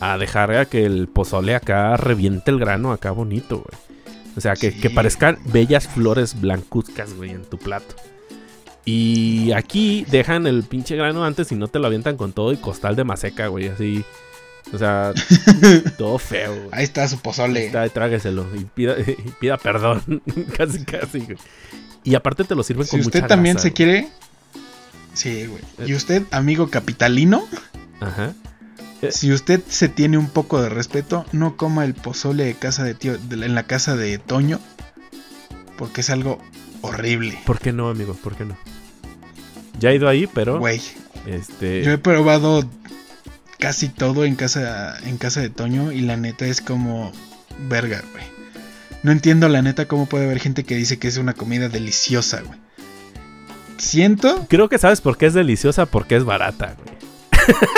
[0.00, 3.82] a dejar a que el pozole acá reviente el grano acá bonito, güey.
[4.36, 4.80] O sea, que, Sí.
[4.80, 7.94] que parezcan bellas flores blancuzcas, güey, en tu plato.
[8.84, 12.56] Y aquí dejan el pinche grano antes y no te lo avientan con todo y
[12.56, 14.04] costal de maseca, güey, así.
[14.72, 15.12] O sea,
[15.98, 16.68] todo feo, güey.
[16.72, 17.66] Ahí está su pozole.
[17.66, 20.22] Está, trágueselo y pida, y pida perdón.
[20.56, 21.36] casi, casi, güey.
[22.04, 23.74] Y aparte te lo sirven Si con usted mucha también grasa, se güey.
[23.74, 24.08] quiere...
[25.14, 25.62] Sí, güey.
[25.90, 27.44] Y usted, amigo capitalino,
[28.00, 28.32] Ajá.
[29.02, 29.12] Eh.
[29.12, 32.94] si usted se tiene un poco de respeto, no coma el pozole de casa de
[32.94, 34.58] tío, de la- en la casa de Toño,
[35.76, 36.40] porque es algo
[36.80, 37.38] horrible.
[37.46, 38.14] ¿Por qué no, amigo?
[38.14, 38.56] ¿Por qué no?
[39.78, 40.58] Ya he ido ahí, pero.
[40.58, 40.80] Güey,
[41.26, 41.82] Este.
[41.84, 42.68] yo he probado
[43.58, 47.12] casi todo en casa, en casa de Toño y la neta es como
[47.68, 48.24] verga, güey.
[49.04, 52.40] No entiendo la neta cómo puede haber gente que dice que es una comida deliciosa,
[52.42, 52.58] güey.
[53.76, 56.98] Siento, Creo que sabes por qué es deliciosa, porque es barata, güey.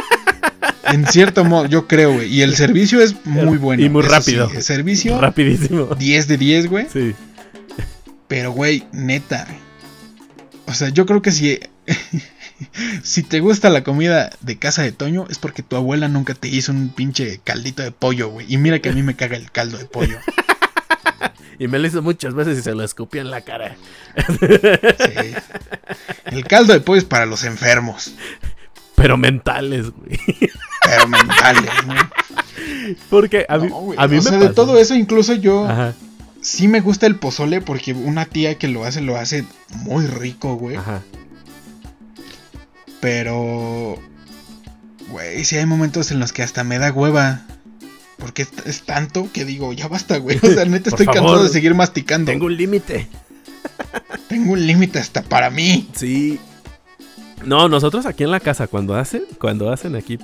[0.85, 2.33] en cierto modo, yo creo, güey.
[2.33, 3.83] Y el servicio es muy bueno.
[3.83, 4.49] Y muy rápido.
[4.49, 5.87] sí, el servicio, Rapidísimo.
[5.95, 6.87] 10 de 10, güey.
[6.93, 7.15] Sí.
[8.29, 9.47] Pero, güey, neta.
[10.67, 11.61] O sea, yo creo que si.
[13.03, 16.49] si te gusta la comida de casa de Toño, es porque tu abuela nunca te
[16.49, 18.47] hizo un pinche caldito de pollo, güey.
[18.49, 20.19] Y mira que a mí me caga el caldo de pollo.
[21.61, 23.77] Y me lo hizo muchas veces y se lo escupía en la cara.
[24.17, 25.35] Sí.
[26.25, 28.15] El caldo de pollo es para los enfermos,
[28.95, 30.19] Pero mentales, güey.
[30.83, 31.95] Pero mentales, ¿no?
[33.09, 35.67] Porque a mí, No, güey, a mí o me sea, de todo eso, incluso yo
[35.69, 35.95] Ajá,
[36.41, 39.45] sí me gusta el pozole porque una tía que lo hace, lo hace
[39.85, 40.77] muy rico, güey.
[40.77, 41.03] ajá.
[43.01, 43.99] Pero.
[45.09, 47.43] Güey, sí hay momentos en los que hasta me da hueva.
[48.19, 50.39] Porque es, es tanto que digo, ya basta, güey.
[50.43, 52.31] O sea, neta estoy cansado de seguir masticando.
[52.31, 53.09] Tengo un límite.
[54.29, 55.89] Tengo un límite hasta para mí.
[55.95, 56.39] Sí.
[57.45, 60.19] No, nosotros aquí en la casa, cuando hacen, cuando hacen aquí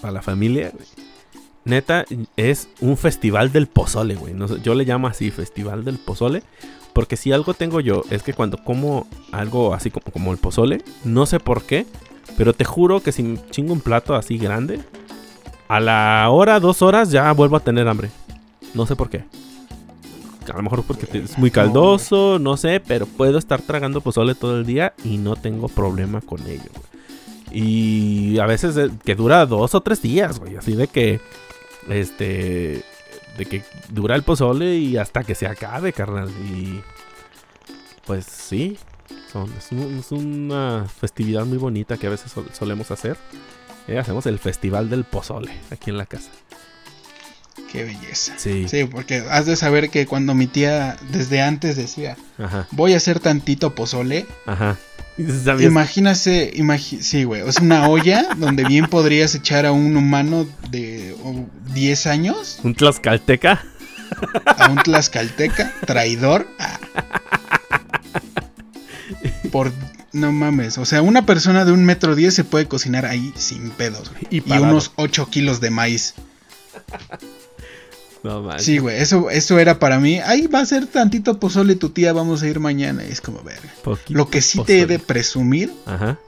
[0.00, 0.72] para, la familia,
[1.64, 2.04] neta,
[2.36, 4.34] es un festival del pozole, güey.
[4.62, 6.42] Yo le llamo así, festival del pozole.
[6.92, 10.82] Porque si algo tengo yo, es que cuando como algo así como, como el pozole,
[11.02, 11.86] no sé por qué,
[12.36, 14.80] pero te juro que si chingo un plato así grande,
[15.66, 18.10] a la hora, dos horas ya vuelvo a tener hambre.
[18.74, 19.24] No sé por qué.
[20.52, 24.58] A lo mejor porque es muy caldoso, no sé, pero puedo estar tragando pozole todo
[24.58, 26.70] el día y no tengo problema con ello.
[27.50, 30.56] Y a veces eh, que dura dos o tres días, güey.
[30.56, 31.20] Así de que,
[31.88, 32.82] este,
[33.38, 36.30] de que dura el pozole y hasta que se acabe, carnal.
[36.30, 36.80] Y
[38.06, 38.76] pues sí,
[39.32, 43.16] son, es, un- es una festividad muy bonita que a veces sol- solemos hacer.
[43.86, 46.30] Eh, hacemos el festival del pozole aquí en la casa.
[47.70, 48.34] Qué belleza.
[48.36, 48.66] Sí.
[48.68, 52.98] Sí, porque has de saber que cuando mi tía desde antes decía, Ajá, voy a
[52.98, 54.76] hacer tantito pozole, ajá.
[55.44, 60.46] Sabías- imagínase, imagi sí, güey, es una olla donde bien podrías echar a un humano
[60.70, 63.64] de oh, 10 años, Un tlaxcalteca.
[64.46, 66.46] a un tlaxcalteca, traidor.
[66.58, 66.78] ah.
[69.52, 69.72] Por,
[70.12, 73.70] no mames, o sea, una persona de un metro diez se puede cocinar ahí sin
[73.70, 74.26] pedos, güey.
[74.30, 76.14] Y Y, unos 8 kilos de maíz.
[78.24, 78.64] No manches.
[78.64, 80.18] Sí, güey, eso, eso era para mí.
[80.18, 83.04] Ahí va a ser tantito pozole tu tía, vamos a ir mañana.
[83.08, 83.72] Y es como, verga.
[83.84, 86.18] Poquito Lo que sí te he de presumir Ajá.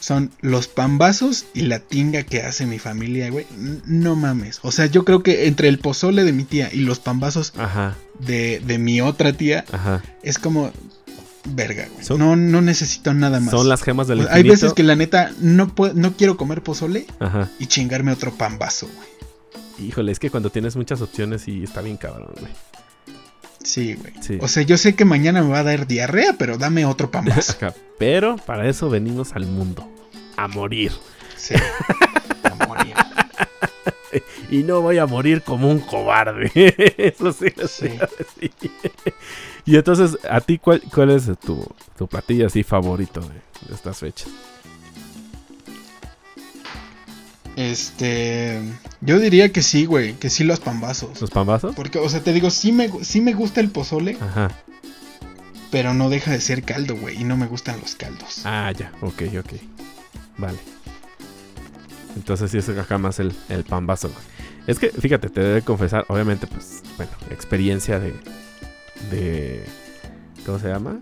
[0.00, 3.46] son los pambazos y la tinga que hace mi familia, güey.
[3.86, 4.58] No mames.
[4.62, 7.96] O sea, yo creo que entre el pozole de mi tía y los pambazos Ajá.
[8.18, 10.02] de, de mi otra tía, Ajá.
[10.24, 10.72] es como,
[11.44, 12.04] verga, güey.
[12.04, 13.50] Son- No, no necesito nada más.
[13.52, 14.36] Son las gemas del infinito.
[14.36, 17.48] hay veces que la neta no, puedo, no quiero comer pozole Ajá.
[17.60, 19.11] y chingarme otro pambazo, güey.
[19.78, 22.52] Híjole, es que cuando tienes muchas opciones y está bien cabrón, güey.
[23.62, 24.12] Sí, güey.
[24.20, 24.38] Sí.
[24.40, 27.52] O sea, yo sé que mañana me va a dar diarrea, pero dame otro pambazo.
[27.60, 27.74] Ajá.
[27.98, 29.88] Pero para eso venimos al mundo.
[30.36, 30.92] A morir.
[31.36, 31.54] Sí.
[32.44, 32.94] A morir.
[34.50, 36.50] Y no voy a morir como un cobarde.
[36.98, 37.46] Eso sí.
[37.56, 37.88] lo Sí.
[37.88, 38.52] decir.
[39.64, 41.66] Y entonces, ¿a ti cuál, cuál es tu,
[41.96, 43.28] tu platillo así favorito de,
[43.68, 44.28] de estas fechas?
[47.56, 48.60] Este.
[49.00, 50.14] Yo diría que sí, güey.
[50.14, 51.20] Que sí los pambazos.
[51.20, 51.74] ¿Los pambazos?
[51.74, 54.50] Porque, o sea, te digo, sí me, sí me gusta el pozole, Ajá.
[55.70, 57.20] pero no deja de ser caldo, güey.
[57.20, 58.42] Y no me gustan los caldos.
[58.44, 58.92] Ah, ya.
[59.02, 59.52] Ok, ok.
[60.38, 60.58] Vale.
[62.16, 64.20] Entonces sí es acá más el, el pambazo, güey.
[64.66, 68.14] Es que, fíjate, te debe confesar, obviamente, pues, bueno, experiencia de.
[69.10, 69.64] de.
[70.46, 71.00] ¿Cómo se llama?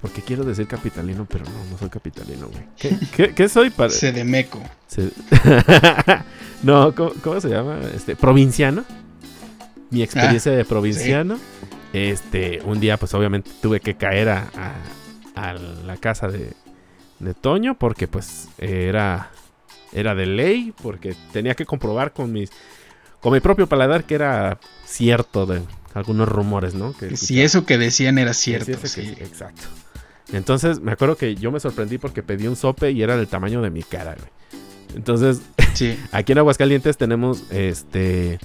[0.00, 2.64] Porque quiero decir capitalino, pero no, no soy capitalino, güey.
[2.78, 3.90] ¿Qué, qué, qué soy para.?
[3.90, 4.60] Sedemeco.
[4.86, 5.10] Se-
[6.62, 7.78] no, ¿cómo, cómo se llama?
[7.94, 8.84] Este, provinciano.
[9.90, 11.38] Mi experiencia de provinciano.
[11.92, 16.52] Este, un día, pues obviamente tuve que caer a, a- a la casa de,
[17.20, 19.30] de Toño porque pues era,
[19.92, 22.50] era de ley, porque tenía que comprobar con mis,
[23.20, 25.62] con mi propio paladar que era cierto de
[25.98, 26.92] algunos rumores, ¿no?
[26.96, 29.02] Que Si eso que decían era cierto, sí.
[29.14, 29.62] que- exacto.
[30.32, 33.60] Entonces me acuerdo que yo me sorprendí porque pedí un sope y era del tamaño
[33.62, 34.30] de mi cara, güey.
[34.94, 35.40] Entonces,
[35.74, 35.98] Sí.
[36.12, 38.38] aquí en Aguascalientes tenemos este.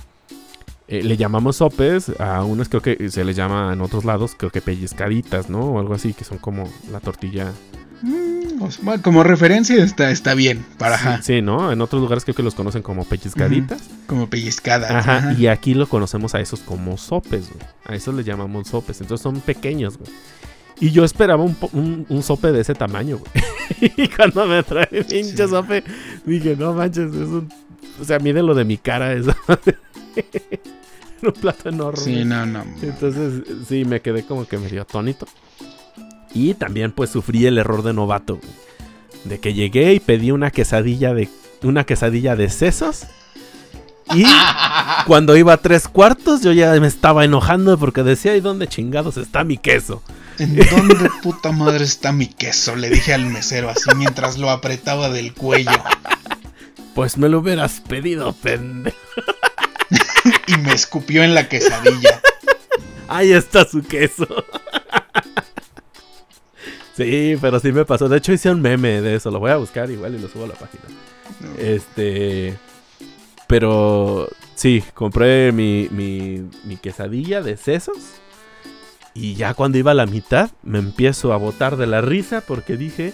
[0.89, 4.51] eh, le llamamos sopes a unos, creo que se les llama en otros lados, creo
[4.51, 5.61] que pellizcaditas, ¿no?
[5.61, 7.51] O algo así, que son como la tortilla.
[8.57, 10.65] Mm, o sea, como referencia está, está bien.
[10.77, 11.71] Para Sí, ajá, sí, ¿no?
[11.71, 13.81] En otros lugares creo que los conocen como pellizcaditas.
[14.07, 14.99] como pellizcada.
[14.99, 15.33] Ajá, ajá.
[15.33, 17.65] y aquí lo conocemos a esos como sopes, güey.
[17.85, 19.01] A esos le llamamos sopes.
[19.01, 20.11] Entonces son pequeños, güey.
[20.79, 23.93] Y yo esperaba un, un, un sope de ese tamaño, güey.
[23.97, 25.49] y cuando me trae el pinche Sí.
[25.49, 25.83] sope,
[26.25, 27.49] dije, no manches, es un.
[28.01, 29.33] O sea, mide lo de mi cara, eso.
[29.47, 29.59] Era
[31.21, 32.01] un plato enorme.
[32.01, 32.63] Sí, no, no.
[32.81, 35.27] Entonces, sí, me quedé como que medio atónito.
[36.34, 38.39] Y también, pues, sufrí el error de novato.
[39.23, 41.29] De que llegué y pedí una quesadilla de.
[41.61, 43.05] Una quesadilla de sesos.
[44.13, 44.25] Y
[45.07, 49.17] cuando iba a tres cuartos, yo ya me estaba enojando porque decía, ¿y dónde chingados
[49.17, 50.01] está mi queso?
[50.39, 52.75] ¿En dónde puta madre está mi queso?
[52.75, 55.71] Le dije al mesero así mientras lo apretaba del cuello.
[56.95, 58.97] Pues me lo hubieras pedido, pendejo.
[60.47, 62.21] Y me escupió en la quesadilla.
[63.09, 64.25] Ahí está su queso.
[66.95, 68.09] Sí, pero sí me pasó.
[68.09, 69.31] De hecho, hice un meme de eso.
[69.31, 70.83] Lo voy a buscar igual y lo subo a la página.
[71.57, 72.57] Este.
[73.47, 77.97] Pero sí, compré mi, mi, mi quesadilla de sesos.
[79.13, 82.77] Y ya cuando iba a la mitad, me empiezo a botar de la risa porque
[82.77, 83.13] dije: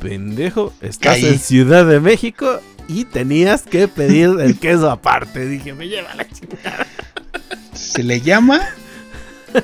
[0.00, 1.26] Pendejo, estás Caí.
[1.26, 5.46] en Ciudad de México y tenías que pedir el queso aparte.
[5.46, 6.86] Dije: Me lleva la chingada.
[7.74, 8.60] Se le llama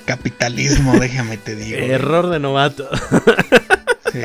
[0.04, 1.76] Capitalismo, déjame te digo.
[1.78, 2.88] Error de novato.
[4.12, 4.20] Sí.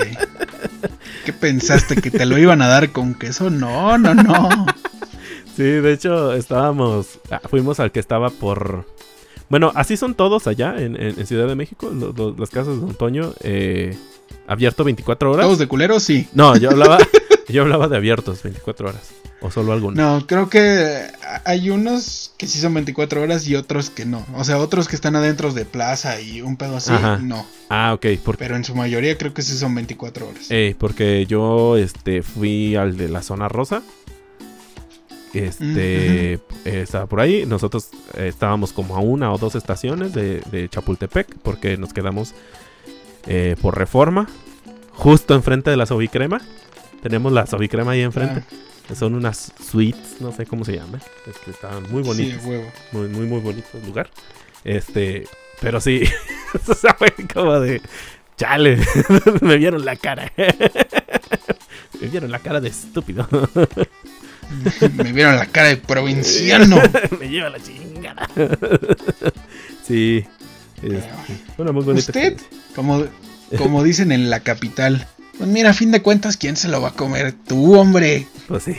[1.26, 1.95] ¿Qué pensaste?
[2.01, 3.49] ¿Que te lo iban a dar con queso?
[3.49, 4.49] No, no, no.
[5.55, 7.20] Sí, de hecho, estábamos.
[7.32, 8.86] ah, fuimos al que estaba por.
[9.49, 12.82] Bueno, así son todos allá en, en- en Ciudad de México, lo- lo- las casas
[12.86, 13.34] de Toño.
[13.41, 13.95] eh,
[14.47, 15.45] abierto 24 horas.
[15.45, 16.01] ¿Todos de culeros?
[16.03, 16.28] Sí.
[16.34, 16.97] No, yo hablaba,
[17.50, 19.12] yo hablaba de abiertos 24 horas.
[19.41, 19.98] O solo algunos.
[19.98, 21.02] No, creo que
[21.44, 24.26] hay unos que sí son 24 horas y otros que no.
[24.36, 27.18] O sea, otros que están adentro de plaza y un pedo así, Ajá.
[27.18, 27.46] no.
[27.68, 28.06] Ah, ok.
[28.38, 30.46] Pero en su mayoría creo que sí son 24 horas.
[30.50, 33.84] eh, porque yo este, fui al de la zona rosa.
[35.34, 37.46] Este estaba por ahí.
[37.46, 41.36] Nosotros eh, estábamos como a una o dos estaciones de, de Chapultepec.
[41.41, 42.34] Porque nos quedamos
[43.28, 44.30] eh, por reforma.
[44.94, 46.41] Justo enfrente de la Sobicrema.
[47.04, 48.43] Tenemos la Sobicrema ahí enfrente.
[48.97, 51.01] Son unas suites, no sé cómo se llaman.
[51.28, 52.41] Este, estaban muy Ah, bonitas.
[52.41, 52.72] Sí, huevo.
[52.93, 54.10] Muy, muy, muy bonito el lugar.
[54.64, 55.28] Este,
[55.62, 56.04] pero sí,
[56.68, 57.82] o sea, fue como de,
[58.38, 58.78] chale,
[59.41, 60.32] me vieron la cara.
[62.01, 63.28] me vieron la cara de estúpido.
[64.93, 66.82] Me vieron la cara de provinciano.
[67.20, 68.30] me lleva la chingada.
[69.86, 70.26] sí,
[70.82, 72.38] este, muy ¿Usted?
[72.76, 73.06] Como,
[73.58, 75.08] como dicen en la capital.
[75.38, 77.34] Pues mira, a fin de cuentas, ¿quién se lo va a comer?
[77.34, 78.28] Tú, hombre.
[78.48, 78.76] Pues sí.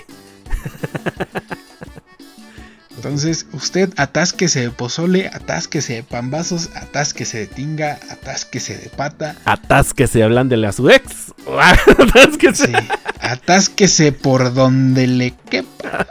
[2.96, 9.36] Entonces, usted atásquese de pozole, atásquese de pambazos, atásquese de tinga, atásquese de pata.
[9.44, 11.34] Atásquese hablándole a su ex.
[11.98, 12.68] Atásquese.
[12.68, 12.72] Sí,
[13.20, 16.06] atásquese por donde le quepa.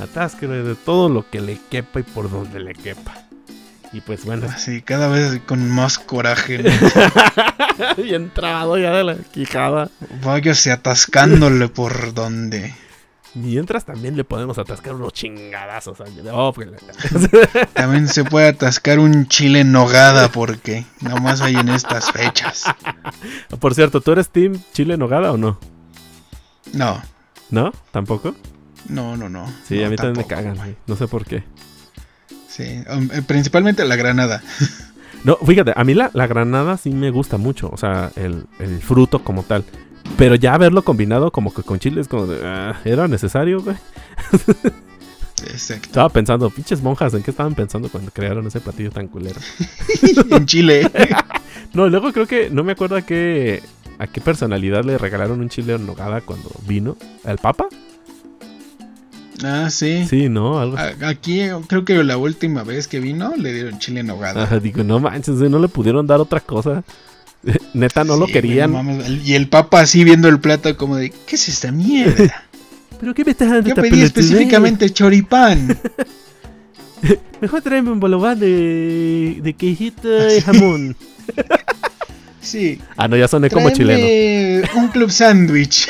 [0.00, 3.25] Atásquese de todo lo que le quepa y por donde le quepa.
[3.92, 6.58] Y pues bueno, Así, cada vez con más coraje.
[6.58, 6.70] ¿no?
[8.02, 9.90] bien trabado ya de la quijada.
[10.22, 12.74] Váyase atascándole por donde.
[13.34, 15.98] Mientras también le podemos atascar unos chingadazos.
[16.32, 16.70] Oh, pues,
[17.74, 22.64] También se puede atascar un chile en nogada porque nomás hay en estas fechas.
[23.60, 25.58] Por cierto, ¿tú eres Team Chile en Nogada o no?
[26.72, 27.02] No,
[27.50, 27.72] ¿No?
[27.90, 28.34] ¿Tampoco?
[28.88, 29.52] no, no, no.
[29.68, 30.76] Sí, no, a mí también me cagan, güey.
[30.86, 31.44] No sé por qué.
[32.56, 34.42] Sí, um, eh, principalmente la granada.
[35.24, 37.68] No, fíjate, a mí la, la granada sí me gusta mucho.
[37.72, 39.64] O sea, el, el fruto como tal.
[40.16, 42.38] Pero ya verlo combinado como que con chile es como de...
[42.44, 43.74] ah, ¿Era necesario, güey?
[45.50, 45.86] Exacto.
[45.88, 49.40] Estaba pensando, pinches monjas, ¿en qué estaban pensando cuando crearon ese platillo tan culero?
[50.30, 50.88] en Chile.
[51.74, 52.48] No, luego creo que...
[52.48, 53.64] No me acuerdo a qué...
[53.98, 56.96] ¿A qué personalidad le regalaron un chile en nogada cuando vino?
[57.24, 57.66] ¿Al Papa?
[59.44, 60.06] Ah, sí.
[60.08, 60.58] Sí, ¿no?
[60.58, 64.44] Algo Aquí creo que la última vez que vino le dieron chile en nogada.
[64.44, 66.82] Ajá, digo, no manches, no le pudieron dar otra cosa.
[67.74, 68.72] Neta, no lo Sí, querían.
[68.72, 69.08] mames.
[69.24, 72.44] y el papa así viendo el plato como de, ¿qué es esta mierda?
[73.00, 74.04] ¿Pero qué me estás dando Yo pedí pelotudez?
[74.24, 75.78] específicamente choripán.
[77.42, 80.96] Mejor tráeme un bolobán de, de quejito y jamón.
[82.40, 82.80] Sí.
[82.96, 84.06] Ah, no, ya soné como chileno.
[84.76, 85.88] Un club sándwich.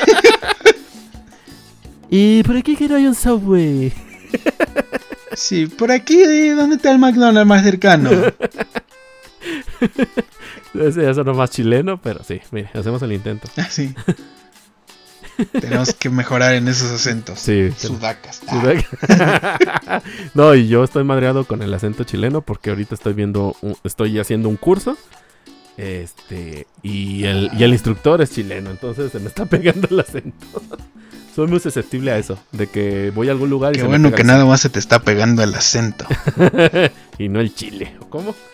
[2.09, 3.93] ¿Y por aquí que no hay un Subway?
[5.33, 8.09] Sí, por aquí, ¿dónde está el McDonald's más cercano?
[10.73, 13.47] Ese ya sonó más chileno, pero sí, mire, hacemos el intento.
[13.57, 13.93] Así.
[15.59, 17.39] Tenemos que mejorar en esos acentos.
[17.39, 17.69] Sí.
[17.77, 18.41] Sudacas.
[18.47, 20.01] Ah,
[20.33, 24.17] no, y yo estoy madreado con el acento chileno porque ahorita estoy viendo, un- estoy
[24.19, 24.97] haciendo un curso.
[25.77, 30.61] Este, y el, y el instructor es chileno, entonces se me está pegando el acento.
[31.35, 34.21] Soy muy susceptible a eso, de que voy a algún lugar y Qué bueno que
[34.21, 36.07] el nada más se te está pegando el acento.
[37.19, 37.95] y no el chile.
[38.01, 38.35] ¿o ¿Cómo?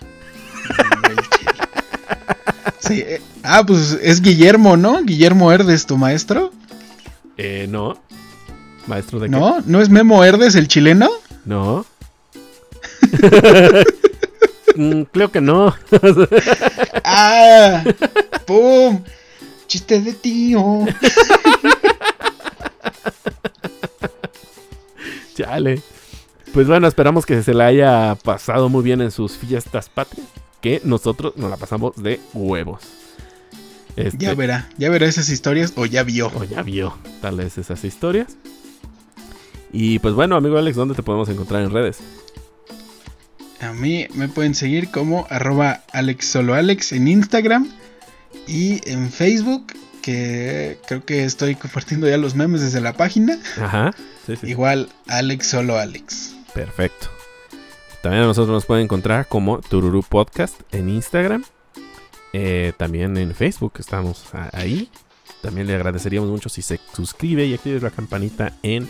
[2.80, 5.02] Sí, eh, ah, pues es Guillermo, ¿no?
[5.04, 6.52] Guillermo Herdes, tu maestro.
[7.38, 7.98] Eh, no.
[8.88, 9.32] Maestro de qué?
[9.32, 9.64] ¿No?
[9.66, 11.10] ¿No es Memo Herdes el chileno?
[11.46, 11.86] No.
[14.76, 15.74] Mm, creo que no.
[17.16, 17.84] ¡Ah!
[18.48, 19.04] ¡Pum!
[19.68, 20.86] Chiste de tío.
[25.36, 25.82] Chale.
[26.54, 30.28] Pues bueno, esperamos que se la haya pasado muy bien en sus fiestas patrias.
[30.62, 32.82] Que nosotros nos la pasamos de huevos.
[33.96, 36.32] Este, Ya verá, ya verá esas historias o ya vio.
[36.36, 38.38] o ya vio tal vez esas historias.
[39.72, 41.98] Y pues bueno, amigo Alex, ¿dónde te podemos encontrar en redes?
[43.64, 47.70] A mí me pueden seguir como arroba alexsoloalex en Instagram
[48.46, 53.40] y en Facebook, que creo que estoy compartiendo ya los memes desde la página.
[53.60, 53.92] Ajá.
[54.26, 54.48] Sí, sí.
[54.48, 56.36] Igual Alex solo Alex.
[56.54, 57.08] Perfecto.
[58.02, 61.46] También a nosotros nos pueden encontrar como Tururu Podcast en Instagram.
[62.34, 64.90] Eh, también en Facebook estamos ahí.
[65.42, 68.88] También le agradeceríamos mucho si se suscribe y activa la campanita en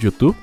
[0.00, 0.36] YouTube.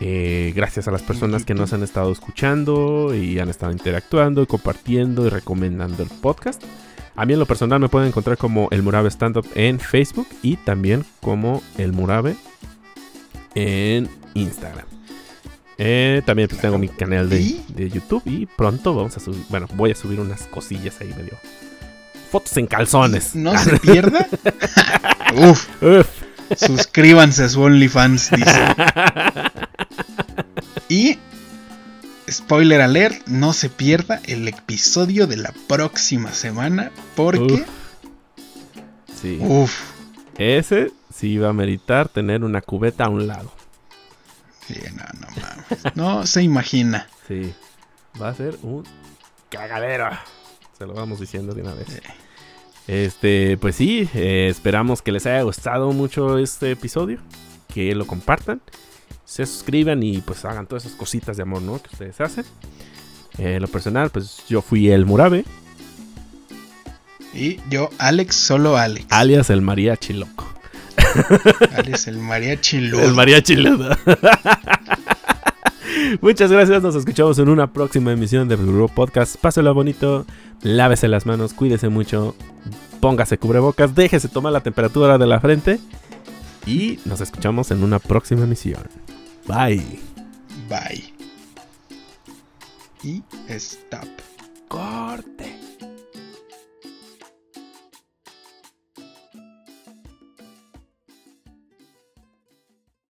[0.00, 4.46] Eh, gracias a las personas que nos han estado escuchando y han estado interactuando y
[4.46, 6.62] compartiendo y recomendando el podcast.
[7.14, 10.28] A mí en lo personal me pueden encontrar como el Murabe Stand Up en Facebook
[10.42, 12.36] y también como el Murabe
[13.54, 14.84] en Instagram.
[15.78, 19.66] Eh, también pues, tengo mi canal de, de, YouTube y pronto vamos a subir, bueno,
[19.74, 21.34] voy a subir unas cosillas ahí medio.
[22.30, 23.34] Fotos en calzones.
[23.34, 24.26] No se pierda.
[25.36, 25.68] Uf.
[25.82, 26.06] Uf.
[26.56, 28.74] Suscríbanse a su OnlyFans, dice.
[30.88, 31.18] Y
[32.30, 37.64] spoiler alert, no se pierda el episodio de la próxima semana porque...
[39.20, 39.38] Sí.
[39.40, 39.80] Uf.
[40.36, 43.52] Ese sí va a meritar tener una cubeta a un lado.
[44.66, 45.96] Sí, no, no mames.
[45.96, 47.08] No se imagina.
[47.26, 47.52] Sí.
[48.20, 48.84] Va a ser un
[49.50, 50.10] cagadero.
[50.78, 51.86] Se lo vamos diciendo de una vez.
[52.86, 57.18] Este, pues sí, eh, esperamos que les haya gustado mucho este episodio.
[57.72, 58.60] Que lo compartan
[59.26, 61.82] se suscriban y pues hagan todas esas cositas de amor, ¿no?
[61.82, 62.44] Que ustedes hacen.
[63.36, 65.44] En lo personal, pues yo fui el Murabe.
[67.34, 69.06] Y yo, Alex, solo Alex.
[69.10, 70.46] Alias el mariachi loco.
[71.76, 73.02] Alias el mariachi ludo.
[73.02, 73.90] El mariachi ludo.
[76.20, 79.36] Muchas gracias, nos escuchamos en una próxima emisión de Blue Podcast.
[79.36, 80.24] Páselo bonito,
[80.62, 82.36] lávese las manos, cuídese mucho,
[83.00, 85.80] póngase cubrebocas, déjese tomar la temperatura de la frente
[86.64, 88.82] y nos escuchamos en una próxima emisión.
[89.46, 89.80] Bye.
[90.68, 91.04] Bye.
[93.02, 93.22] Y
[93.58, 94.08] stop.
[94.68, 95.55] Corte.